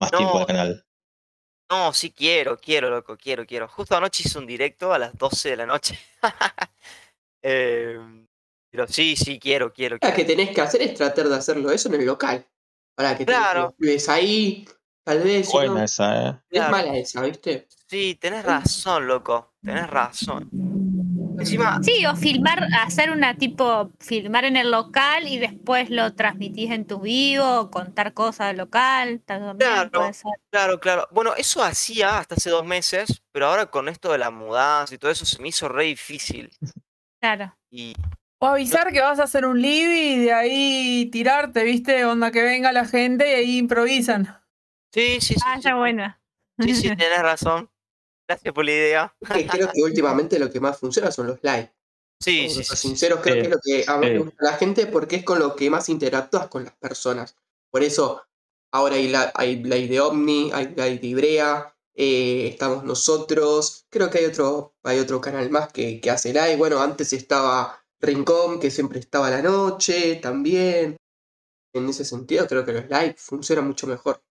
[0.00, 0.84] más tiempo al canal?
[1.70, 3.68] No, sí quiero, quiero, loco, quiero, quiero.
[3.68, 5.98] Justo anoche hice un directo a las 12 de la noche.
[7.40, 8.26] Em,
[8.68, 9.96] pero sí, sí, quiero, quiero.
[10.02, 12.44] Lo que tenés que hacer es tratar de hacerlo eso en el local.
[12.96, 13.76] Para que claro.
[13.78, 14.66] te ves ahí,
[15.04, 15.48] tal vez.
[15.52, 16.40] Buena esa, ¿eh?
[16.50, 17.68] Es mala esa, ¿viste?
[17.86, 19.54] Sí, tenés razón, loco.
[19.62, 20.50] Tenés razón.
[21.38, 21.78] Encima.
[21.82, 26.86] Sí, o filmar, hacer una tipo, filmar en el local y después lo transmitís en
[26.86, 29.22] tu vivo, contar cosas del local.
[29.24, 30.10] Claro,
[30.50, 31.08] claro, claro.
[31.12, 34.98] Bueno, eso hacía hasta hace dos meses, pero ahora con esto de la mudanza y
[34.98, 36.50] todo eso se me hizo re difícil.
[37.20, 37.56] Claro.
[37.70, 37.94] Y
[38.40, 42.04] o avisar que vas a hacer un live y de ahí tirarte, ¿viste?
[42.04, 44.40] Onda que venga la gente y ahí improvisan.
[44.92, 45.40] Sí, sí, sí.
[45.44, 46.20] Ah, ya buena.
[46.60, 47.68] Sí, sí, tienes razón.
[48.28, 49.16] Gracias por la idea.
[49.20, 51.72] creo que últimamente lo que más funciona son los live.
[52.20, 52.76] Sí, sí, sí.
[52.76, 55.38] Sinceros, creo que es lo que a mí me gusta la gente porque es con
[55.38, 57.36] lo que más interactúas con las personas.
[57.70, 58.22] Por eso
[58.72, 63.86] ahora hay, la, hay Live de Omni, hay Live de Ibrea, eh, estamos nosotros.
[63.88, 66.56] Creo que hay otro, hay otro canal más que, que hace live.
[66.56, 70.96] Bueno, antes estaba Rincón, que siempre estaba a la noche, también.
[71.72, 74.22] En ese sentido, creo que los live funcionan mucho mejor.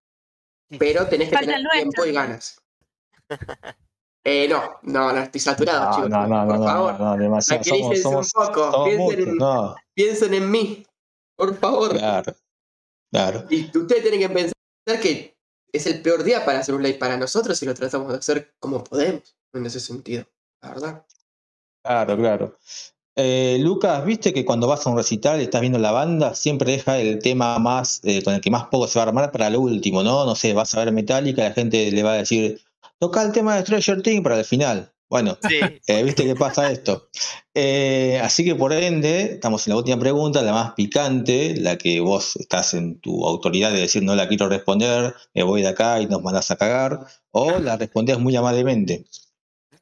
[0.78, 2.62] Pero tenés que tener tiempo y ganas.
[4.30, 6.10] Eh, no, no, no estoy saturado, chicos.
[6.10, 7.00] No, no, por no, favor.
[7.00, 7.64] no, no, demasiado.
[7.64, 8.84] Somos, un poco.
[8.84, 9.76] piensen, en, no.
[9.94, 10.86] piensen en mí,
[11.38, 11.98] por favor.
[11.98, 12.36] Claro,
[13.10, 13.46] claro.
[13.50, 15.38] Y ustedes tienen que pensar que
[15.72, 18.54] es el peor día para hacer un live para nosotros y lo tratamos de hacer
[18.60, 20.26] como podemos, en ese sentido,
[20.62, 21.06] la verdad.
[21.82, 22.58] Claro, claro.
[23.16, 26.74] Eh, Lucas, viste que cuando vas a un recital y estás viendo la banda, siempre
[26.74, 29.50] deja el tema más, eh, con el que más poco se va a armar para
[29.50, 30.26] lo último, ¿no?
[30.26, 32.67] No sé, vas a ver Metallica, la gente le va a decir,
[33.00, 34.94] toca el tema de Stranger Things para el final.
[35.10, 35.38] Bueno,
[35.88, 37.10] eh, viste que pasa esto.
[38.22, 42.36] así que por ende, estamos en la última pregunta, la más picante, la que vos
[42.36, 46.08] estás en tu autoridad de decir no la quiero responder, me voy de acá y
[46.08, 49.06] nos mandás a cagar, o la respondés muy amablemente.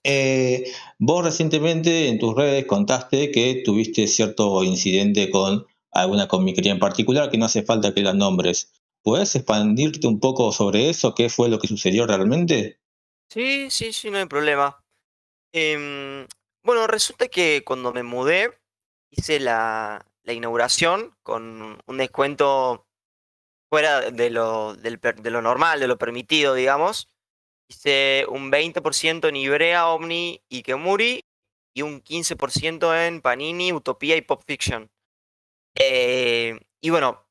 [0.08, 6.80] Eh, vos recientemente en tus redes contaste que tuviste cierto incidente con alguna comiquería en
[6.80, 8.72] particular, que no hace falta que la nombres.
[9.02, 11.16] ¿Puedes expandirte un poco sobre eso?
[11.16, 12.78] ¿Qué fue lo que sucedió realmente?
[13.30, 14.84] Sí, sí, sí, no hay problema.
[15.54, 16.28] Em,
[16.64, 18.60] bueno, resulta que cuando me mudé,
[19.12, 22.88] hice la, inauguración con un descuento
[23.70, 27.10] fuera de lo, de lo normal, de lo permitido, digamos.
[27.70, 31.26] Hice un 20% en Ibrea, Omni y Kemuri
[31.76, 34.92] y un 15% en Panini, Utopía y Pop Fiction.
[35.76, 37.28] Eh, y bueno,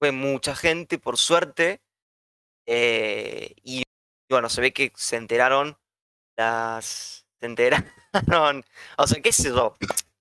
[0.00, 1.80] fue mucha gente, por suerte.
[2.66, 3.84] eh, y,
[4.28, 5.78] y bueno, se ve que se enteraron
[6.36, 7.24] las...
[7.40, 7.84] Se enteraron,
[8.96, 9.76] o sea, qué sé yo,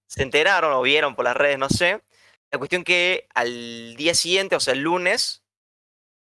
[0.06, 2.04] se enteraron o vieron por las redes, no sé.
[2.52, 5.44] La cuestión que al día siguiente, o sea, el lunes,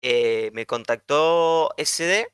[0.03, 2.31] eh, me contactó SD,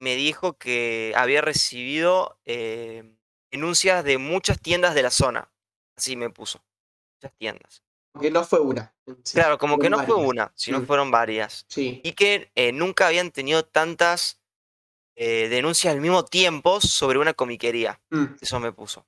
[0.00, 3.04] me dijo que había recibido eh,
[3.52, 5.50] denuncias de muchas tiendas de la zona.
[5.96, 6.60] Así me puso.
[7.16, 7.82] Muchas tiendas.
[8.12, 8.92] Porque no fue una.
[9.24, 9.34] sí.
[9.34, 10.86] Claro, como que no fue una, sino Mm.
[10.86, 11.64] fueron varias.
[11.68, 12.00] Sí.
[12.02, 14.37] Y que eh, nunca habían tenido tantas
[15.20, 18.00] eh, denuncias al mismo tiempo sobre una comiquería.
[18.10, 18.26] Mm.
[18.40, 19.04] Eso me puso.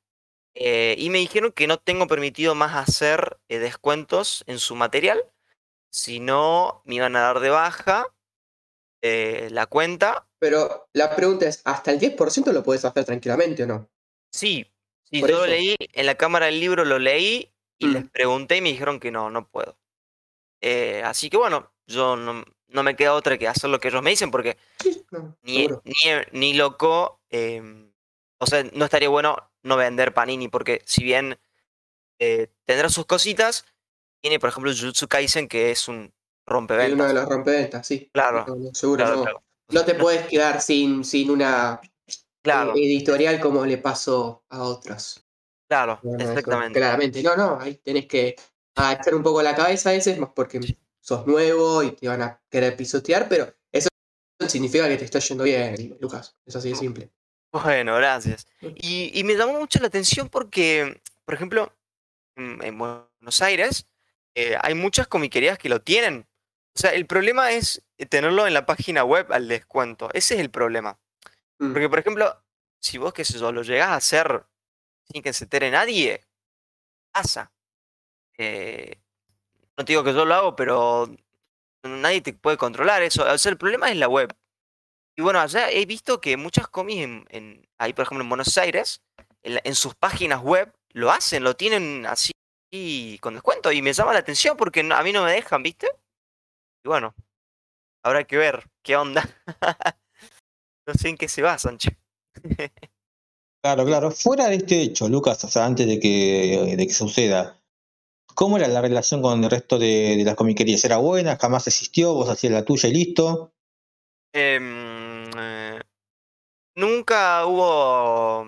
[0.55, 5.23] Eh, y me dijeron que no tengo permitido más hacer eh, descuentos en su material,
[5.89, 8.09] si no me iban a dar de baja
[9.03, 10.27] eh, la cuenta.
[10.41, 13.89] Pero la pregunta es, ¿hasta el 10% lo puedes hacer tranquilamente o no?
[14.33, 14.67] Sí,
[15.05, 18.09] sí, yo lo leí, en la cámara del libro lo leí y les Mm.
[18.09, 19.79] pregunté y me dijeron que no, no puedo.
[21.05, 24.11] Así que bueno, yo no, no me queda otra que hacer lo que ellos me
[24.11, 25.95] dicen porque Sí, no, ni, ni,
[26.33, 27.93] ni loco, em,
[28.39, 31.39] o sea, no estaría bueno no vender Panini, porque si bien
[32.21, 33.67] eh, tendrá sus cositas,
[34.23, 36.15] tiene por ejemplo Jujutsu Kaisen, que es un
[36.77, 37.09] Hay uno rompeventas.
[37.09, 38.11] de los rompeventas, sí.
[38.13, 39.23] Claro, No, seguro claro, no.
[39.23, 39.45] claro.
[39.71, 41.81] No te puedes quedar sin, sin una
[42.43, 45.27] Claro, eh, editorial como le pasó a otros.
[45.69, 46.79] claro, eso exactamente.
[46.79, 47.23] claramente.
[47.23, 48.37] No, no, ahí tenés que
[48.77, 50.61] echar un poco la cabeza a veces, más porque
[51.01, 53.53] sos nuevo y te van a querer pisotear, pero
[54.49, 56.37] significa que te está yendo bien, Lucas.
[56.47, 57.11] Es así de simple.
[57.53, 58.47] Bueno, gracias.
[58.61, 61.75] Y, y me llamó mucho la atención porque, por ejemplo,
[62.37, 63.87] en, en Buenos Aires
[64.35, 66.27] eh, hay muchas comiquerías que lo tienen.
[66.75, 70.09] O sea, el problema es tenerlo en la página web al descuento.
[70.13, 70.99] Ese es el problema.
[71.59, 71.73] Mm.
[71.73, 72.43] Porque, por ejemplo,
[72.81, 74.45] si vos, qué sé yo, lo llegás a hacer
[75.13, 76.25] sin que se entere nadie,
[77.11, 77.53] pasa.
[78.39, 79.01] Eh,
[79.77, 81.11] no te digo que yo lo hago, pero
[81.83, 83.25] nadie te puede controlar eso.
[83.25, 84.35] O sea, el problema es la web.
[85.17, 89.03] Y bueno, allá he visto que muchas cómics, en, ahí por ejemplo en Buenos Aires,
[89.43, 92.33] en, en sus páginas web, lo hacen, lo tienen así
[93.21, 93.73] con descuento.
[93.73, 95.89] Y me llama la atención porque a mí no me dejan, ¿viste?
[96.85, 97.15] Y bueno,
[98.03, 99.29] habrá que ver qué onda.
[100.87, 101.97] no sé en qué se basan, che.
[103.63, 104.11] Claro, claro.
[104.11, 107.60] Fuera de este hecho, Lucas, o sea, antes de que, de que suceda,
[108.35, 110.85] ¿cómo era la relación con el resto de, de las comiquerías?
[110.85, 111.37] ¿Era buena?
[111.37, 112.15] ¿Jamás existió?
[112.15, 113.53] ¿Vos hacías la tuya y listo?
[114.33, 115.81] Em, eh,
[116.77, 118.45] nunca hubo.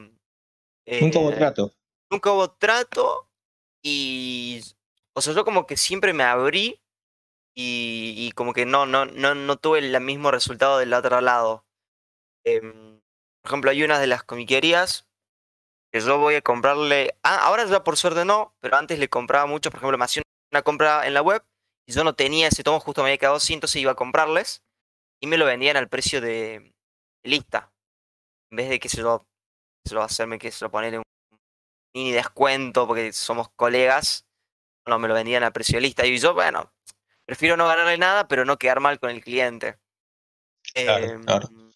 [1.00, 1.72] Nunca hubo eh, trato.
[2.10, 3.28] nunca hubo trato
[3.82, 4.60] y
[5.14, 6.80] o sea yo como que siempre me abrí
[7.54, 11.64] y, y como que no no no no tuve el mismo resultado del otro lado
[12.44, 13.00] Em,
[13.42, 15.08] por ejemplo hay una de las comiquerías
[15.92, 19.46] que yo voy a comprarle ah, ahora ya por suerte no pero antes le compraba
[19.46, 21.44] mucho por ejemplo me hacía una compra en la web
[21.86, 24.62] y yo no tenía ese tomo justo me había quedado sin entonces iba a comprarles
[25.20, 26.72] y me lo vendían al precio de,
[27.24, 27.72] lista
[28.50, 29.26] en vez de que se lo,
[29.84, 31.04] se lo hacerme que se lo poner un
[31.94, 34.26] mini descuento porque somos colegas,
[34.86, 36.06] no me lo vendían a precio de lista.
[36.06, 36.72] Y yo, bueno,
[37.24, 39.78] prefiero no ganarle nada, pero no quedar mal con el cliente.
[40.74, 41.48] Claro, claro.
[41.48, 41.72] Em,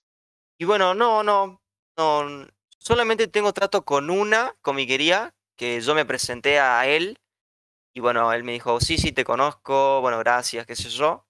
[0.58, 1.60] Y bueno, no, no,
[1.96, 2.46] no.
[2.86, 7.18] Solamente tengo trato con una comiquería que yo me presenté a él.
[7.92, 11.26] Y bueno, él me dijo, sí, sí, te conozco, bueno, gracias, qué sé yo.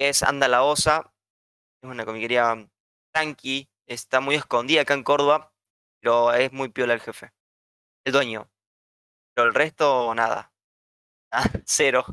[0.00, 1.12] Es Anda la Osa,
[1.80, 2.68] es una comiquería
[3.12, 5.54] tranqui, está muy escondida acá en Córdoba,
[6.00, 7.32] pero es muy piola el jefe
[8.04, 8.50] el dueño.
[9.32, 10.52] Pero el resto, nada.
[11.66, 12.04] Cero.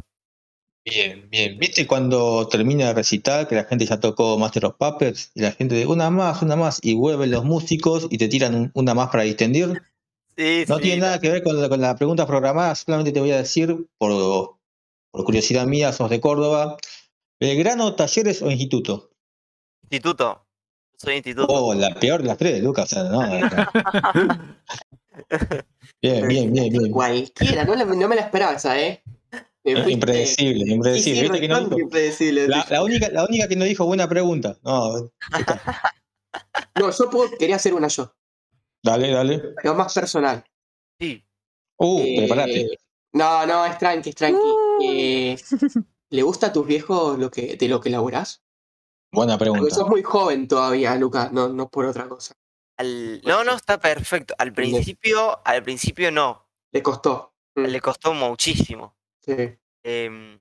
[0.84, 1.60] Bien, bien.
[1.60, 5.52] ¿Viste cuando termina de recitar que la gente ya tocó Master of Puppets y la
[5.52, 8.94] gente de una más, una más y vuelven los músicos y te tiran un- una
[8.94, 9.82] más para distendir?
[10.38, 13.20] Sí, No sí, tiene nada que ver con la, con la pregunta programada, solamente te
[13.20, 14.56] voy a decir, por,
[15.12, 16.78] por curiosidad mía, sos de Córdoba,
[17.40, 19.12] ¿Belgrano, Talleres o Instituto?
[19.84, 20.46] Instituto.
[20.96, 21.54] Soy instituto.
[21.54, 22.92] Oh, la peor de las tres, Lucas.
[22.94, 23.22] o sea, no,
[26.02, 26.92] bien, bien, bien, bien.
[26.92, 29.04] Cualquiera, no, no me la esperaba esa, ¿eh?
[29.64, 31.22] Me fuiste- Impredecible, Sí, sí, impredecible.
[31.22, 31.86] ¿Viste que no recontra dijo?
[31.88, 32.48] impredecible.
[32.48, 34.58] La, la única, la única que no dijo buena pregunta.
[34.64, 35.12] No,
[36.80, 38.14] No, yo puedo- quería hacer una yo,
[38.84, 39.42] dale, dale.
[39.62, 40.44] pero más personal.
[41.00, 41.24] Sí.
[41.78, 42.70] Uh, Eh, prepárate.
[43.14, 44.40] No, no, es tranqui, es tranqui.
[44.40, 44.80] Uh.
[44.84, 45.38] Eh,
[46.10, 48.42] ¿Le gusta a tus viejos lo que, de lo que laburás?
[49.12, 49.76] Buena Porque pregunta.
[49.76, 52.34] sos muy joven todavía, Lucas, no, no por otra cosa.
[52.78, 54.34] Al- no, no, está perfecto.
[54.38, 56.48] Al principio, al principio no.
[56.72, 57.34] Le costó.
[57.56, 58.96] Mm, Le costó muchísimo.
[59.22, 59.58] Sí.
[59.84, 60.40] Em,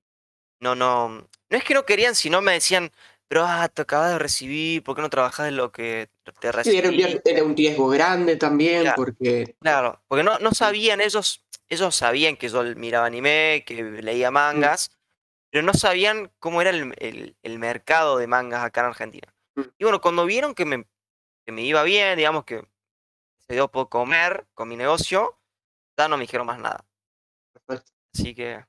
[0.61, 1.09] no, no.
[1.09, 1.29] No
[1.59, 2.91] es que no querían, sino me decían,
[3.29, 6.11] pero ah, te acabas de recibir, ¿por qué no trabajas en lo que
[6.41, 6.97] te Sí, era un, recibí?
[6.97, 8.97] riesgo, era un riesgo grande también, Claro.
[8.97, 14.31] porque Claro, porque no, no sabían, ellos, ellos sabían que yo miraba anime, que leía
[14.31, 14.91] mangas,
[15.51, 19.35] pero no sabían cómo era el, el- el mercado de mangas acá en Argentina.
[19.57, 19.63] Mm.
[19.79, 20.85] Y bueno, cuando vieron que me,
[21.45, 22.67] que me iba bien, digamos que
[23.39, 25.39] se dio por comer con mi negocio,
[25.99, 26.87] ya no me dijeron más nada.
[28.15, 28.65] Así que...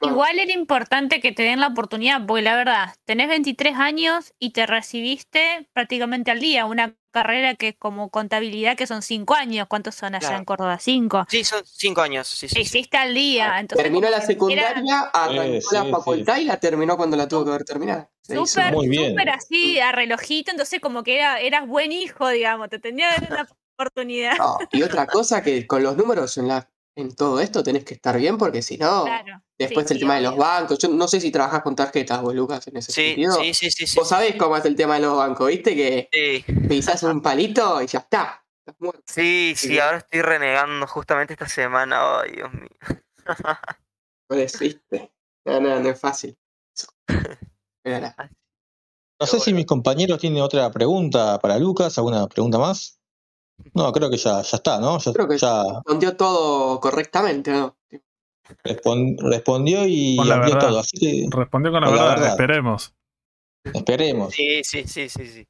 [0.00, 4.50] Igual era importante que te den la oportunidad, porque la verdad, tenés 23 años y
[4.50, 9.66] te recibiste prácticamente al día, una carrera que es como contabilidad, que son 5 años.
[9.68, 10.36] ¿Cuántos son allá Claro.
[10.38, 10.78] en Córdoba?
[10.78, 11.26] 5.
[11.30, 12.26] sí, son cinco años.
[12.28, 12.60] Sí, sí, sí.
[12.60, 13.58] Hiciste al día.
[13.58, 17.26] Entonces, terminó la era secundaria, arrancó Sí, la sí, facultad y la terminó cuando la
[17.26, 18.10] tuvo que haber terminado.
[18.22, 23.14] Súper, súper así, a relojito, entonces como que era, eras buen hijo, digamos, te tenía
[23.14, 23.48] que dar una
[23.78, 24.36] oportunidad.
[24.36, 27.94] No, y otra cosa que con los números en la en todo esto tenés que
[27.94, 29.42] estar bien porque si no, Claro.
[29.58, 32.22] después sí, el sí, tema de los bancos, yo no sé si trabajás con tarjetas
[32.22, 33.32] vos, Lucas, en ese Sí, sentido.
[33.34, 33.98] sí, sí, sí, sí.
[33.98, 35.76] Vos sabés cómo es el tema de los bancos, ¿viste?
[35.76, 38.42] Que Sí, pisás un palito y ya está.
[38.60, 39.02] Estás muerto.
[39.06, 42.20] sí, sí, ahora estoy renegando justamente esta semana.
[42.22, 42.68] Ay, Dios mío.
[44.28, 45.12] Por eso, ¿viste?
[45.44, 46.36] No, no, no es fácil.
[49.18, 52.95] No sé si mis compañeros tienen otra pregunta para Lucas, alguna pregunta más.
[53.74, 54.98] No, creo que ya, ya está, ¿no?
[54.98, 57.76] Ya, Creo que- ya Respondió todo correctamente, ¿no?
[58.64, 60.68] respon- respondió y Con la amplió verdad.
[60.68, 60.78] todo.
[60.80, 62.94] Así que Respondió con la Con la verdad, esperemos.
[63.72, 65.46] esperemos, Sí, sí, sí, sí, sí.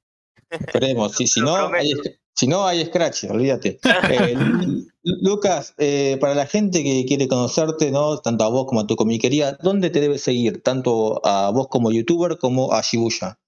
[0.50, 1.12] esperemos.
[1.14, 1.92] Si, si, no, hay,
[2.34, 3.78] si no, hay scratch, olvídate.
[4.32, 4.86] Eh, Lu-
[5.22, 8.18] Lucas, eh, para la gente que quiere conocerte, ¿no?
[8.18, 10.62] Tanto a vos como a tu comiquería, ¿dónde te debe seguir?
[10.62, 13.38] Tanto a vos como youtuber como a Shibuya.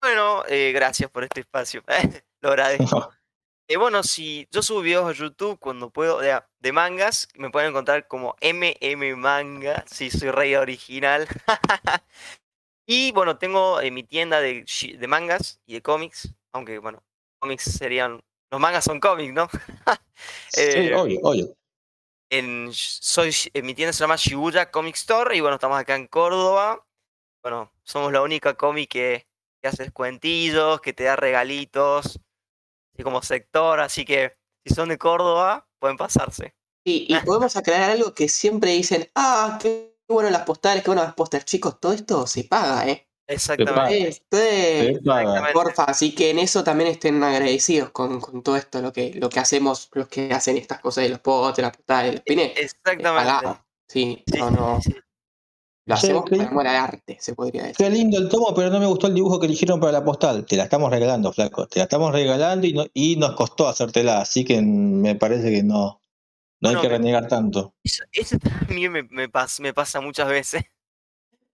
[0.00, 1.82] Bueno, eh, gracias por este espacio.
[2.40, 3.10] Lo agradezco.
[3.72, 7.70] Eh, bueno, si yo subo videos a YouTube cuando puedo de, de mangas, me pueden
[7.70, 11.26] encontrar como MM Manga, si soy rey original.
[12.86, 14.66] y bueno, tengo eh, mi tienda de,
[15.08, 17.02] mangas y de cómics, aunque bueno,
[17.38, 18.20] cómics serían,
[18.50, 19.48] los mangas son cómics, ¿no?
[20.50, 21.56] Sí, Eh, obvio, obvio.
[22.30, 26.08] en, soy, eh, mi tienda se llama Shibuya Comic Store y bueno, estamos acá en
[26.08, 26.86] Córdoba.
[27.42, 29.26] Bueno, somos la única cómic que,
[29.62, 32.20] que hace cuentillos, que te da regalitos,
[32.94, 36.54] así como sector, así que si son de Córdoba, pueden pasarse.
[36.84, 41.04] Y, y podemos aclarar algo que siempre dicen, ah, qué bueno las postales, qué bueno
[41.04, 41.44] las pósters.
[41.44, 43.08] Chicos, todo esto se paga, ¿eh?
[43.26, 44.08] Exactamente.
[44.08, 44.98] Esto es...
[44.98, 45.20] Te paga.
[45.22, 45.52] Exactamente.
[45.52, 49.30] Porfa, así que en eso también estén agradecidos con, con todo esto, lo que, lo
[49.30, 52.52] que hacemos, los que hacen estas cosas de los pósters, las postales, los pines.
[52.56, 53.60] Exactamente.
[53.88, 54.80] Sí, Sí, no, no.
[54.80, 54.98] sí, sí.
[55.84, 57.76] Lo hacemos qué- por amor al arte, se podría decir.
[57.76, 60.46] Qué lindo el tomo, pero no me gustó el dibujo que eligieron para la postal.
[60.46, 61.66] Te la estamos regalando, flaco.
[61.66, 65.62] Te la estamos regalando y, no- y nos costó hacértela, así que me parece que
[65.64, 66.00] no,
[66.60, 67.74] no hay que me- renegar tanto.
[67.82, 70.62] Eso, eso también me, me, pas- me pasa muchas veces.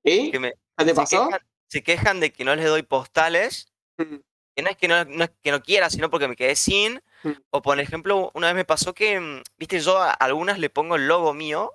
[0.05, 0.31] ¿Sí?
[0.31, 0.49] Que me,
[0.79, 1.25] ¿Ya te se, pasó?
[1.27, 4.17] quejan, se quejan de que no les doy postales Mm,
[4.55, 7.01] que no es que no, no es que no quiera, sino porque me quedé sin.
[7.25, 7.31] Mm.
[7.51, 10.95] O por ejemplo, una vez me pasó que, mm, viste, yo a algunas le pongo
[10.97, 11.73] el logo mío,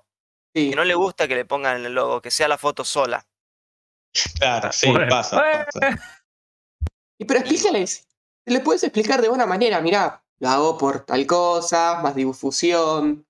[0.54, 0.70] Sí.
[0.70, 3.26] que no le gusta que le pongan el logo, que sea la foto sola.
[4.38, 5.08] Claro, sí, Bueno.
[5.08, 5.42] pasa,
[5.72, 5.98] pasa.
[7.18, 8.06] Y pero explícales,
[8.46, 13.26] le puedes explicar de buena manera, mirá, lo hago por tal cosa, más difusión,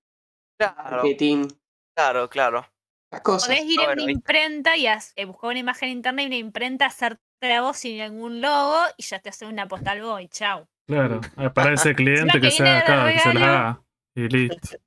[0.59, 1.47] Claro, marketing,
[1.95, 2.67] claro, claro.
[3.11, 3.49] las cosas.
[3.49, 6.35] Podés ir Ah, a una imprenta y eh, buscar una imagen en internet y una
[6.37, 10.27] imprenta, hacerte la voz sin ningún logo y ya te hace una postal vos y
[10.27, 10.67] chao.
[10.87, 11.21] Claro,
[11.53, 13.45] para ese cliente que sea acá, que se regalo.
[13.45, 13.81] haga.
[14.15, 14.77] Y listo.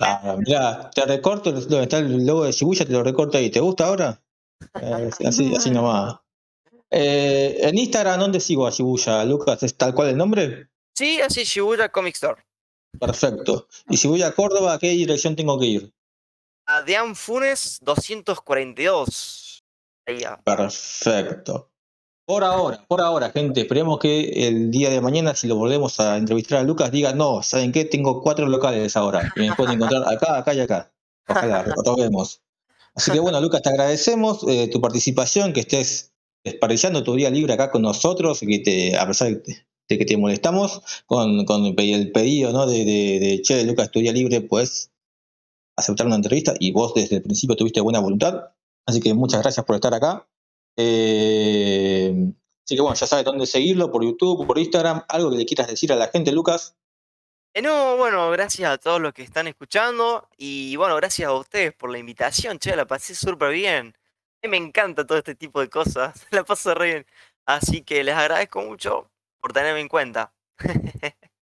[0.00, 3.50] Ah, mirá, te recorto donde está el logo de Shibuya, te lo recorto ahí.
[3.50, 4.22] ¿Te gusta ahora?
[4.80, 6.16] Eh, así, así nomás.
[6.90, 9.62] Eh, en Instagram, ¿dónde sigo a Shibuya, Lucas?
[9.62, 10.68] ¿Es tal cual el nombre?
[10.96, 12.44] Sí, así Shibuya Comic Store.
[12.98, 13.68] Perfecto.
[13.88, 15.94] Y si voy a Córdoba, ¿a qué dirección tengo que ir?
[16.66, 19.64] A Dean Funes 242.
[20.06, 20.40] Ahí ya.
[20.42, 21.70] Perfecto.
[22.26, 26.16] Por ahora, por ahora, gente, esperemos que el día de mañana, si lo volvemos a
[26.16, 27.84] entrevistar a Lucas, diga, no, ¿saben qué?
[27.84, 29.30] Tengo cuatro locales ahora.
[29.36, 30.90] Y me pueden encontrar acá, acá y acá.
[31.28, 32.40] Ojalá, lo vemos.
[32.94, 36.14] Así que bueno, Lucas, te agradecemos eh, tu participación, que estés
[36.44, 39.42] desperdiciando tu día libre acá con nosotros, y que te, a pesar de
[39.98, 41.44] que- te molestamos con,
[41.78, 42.66] el pedido ¿no?
[42.66, 44.90] de, de, de, Lucas, tu día libre, pues
[45.76, 48.50] aceptar una entrevista y vos desde el principio tuviste buena voluntad.
[48.86, 50.26] Así que muchas gracias por estar acá.
[50.76, 52.12] Eh,
[52.64, 55.04] así que bueno, ya sabes dónde seguirlo, por YouTube, por Instagram.
[55.08, 56.76] Algo que le quieras decir a la gente, Lucas.
[57.54, 61.72] Eh, no, bueno, gracias a todos los que están escuchando y bueno, gracias a ustedes
[61.72, 63.94] por la invitación, che, la pasé súper bien.
[64.42, 67.06] A mí me encanta todo este tipo de cosas, la paso re bien.
[67.46, 69.10] Así que les agradezco mucho
[69.40, 70.34] por tenerme en cuenta.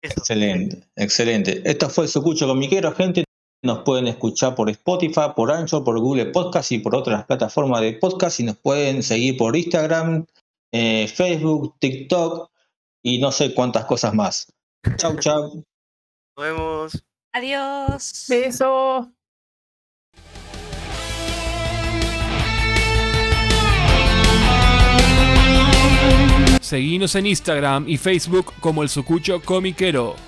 [0.00, 1.60] Excelente, excelente.
[1.64, 3.24] Esto fue Sucucho Comiquero, gente.
[3.62, 7.94] Nos pueden escuchar por Spotify, por Anchor, por Google Podcast y por otras plataformas de
[7.94, 8.38] podcast.
[8.38, 10.26] Y nos pueden seguir por Instagram,
[10.72, 12.50] eh, Facebook, TikTok
[13.02, 14.52] y no sé cuántas cosas más.
[14.96, 15.64] Chau, chau.
[16.36, 17.04] Nos vemos.
[17.32, 18.26] Adiós.
[18.28, 19.12] Beso.
[26.60, 30.27] Seguinos en Instagram y Facebook como el Sucucho Comiquero.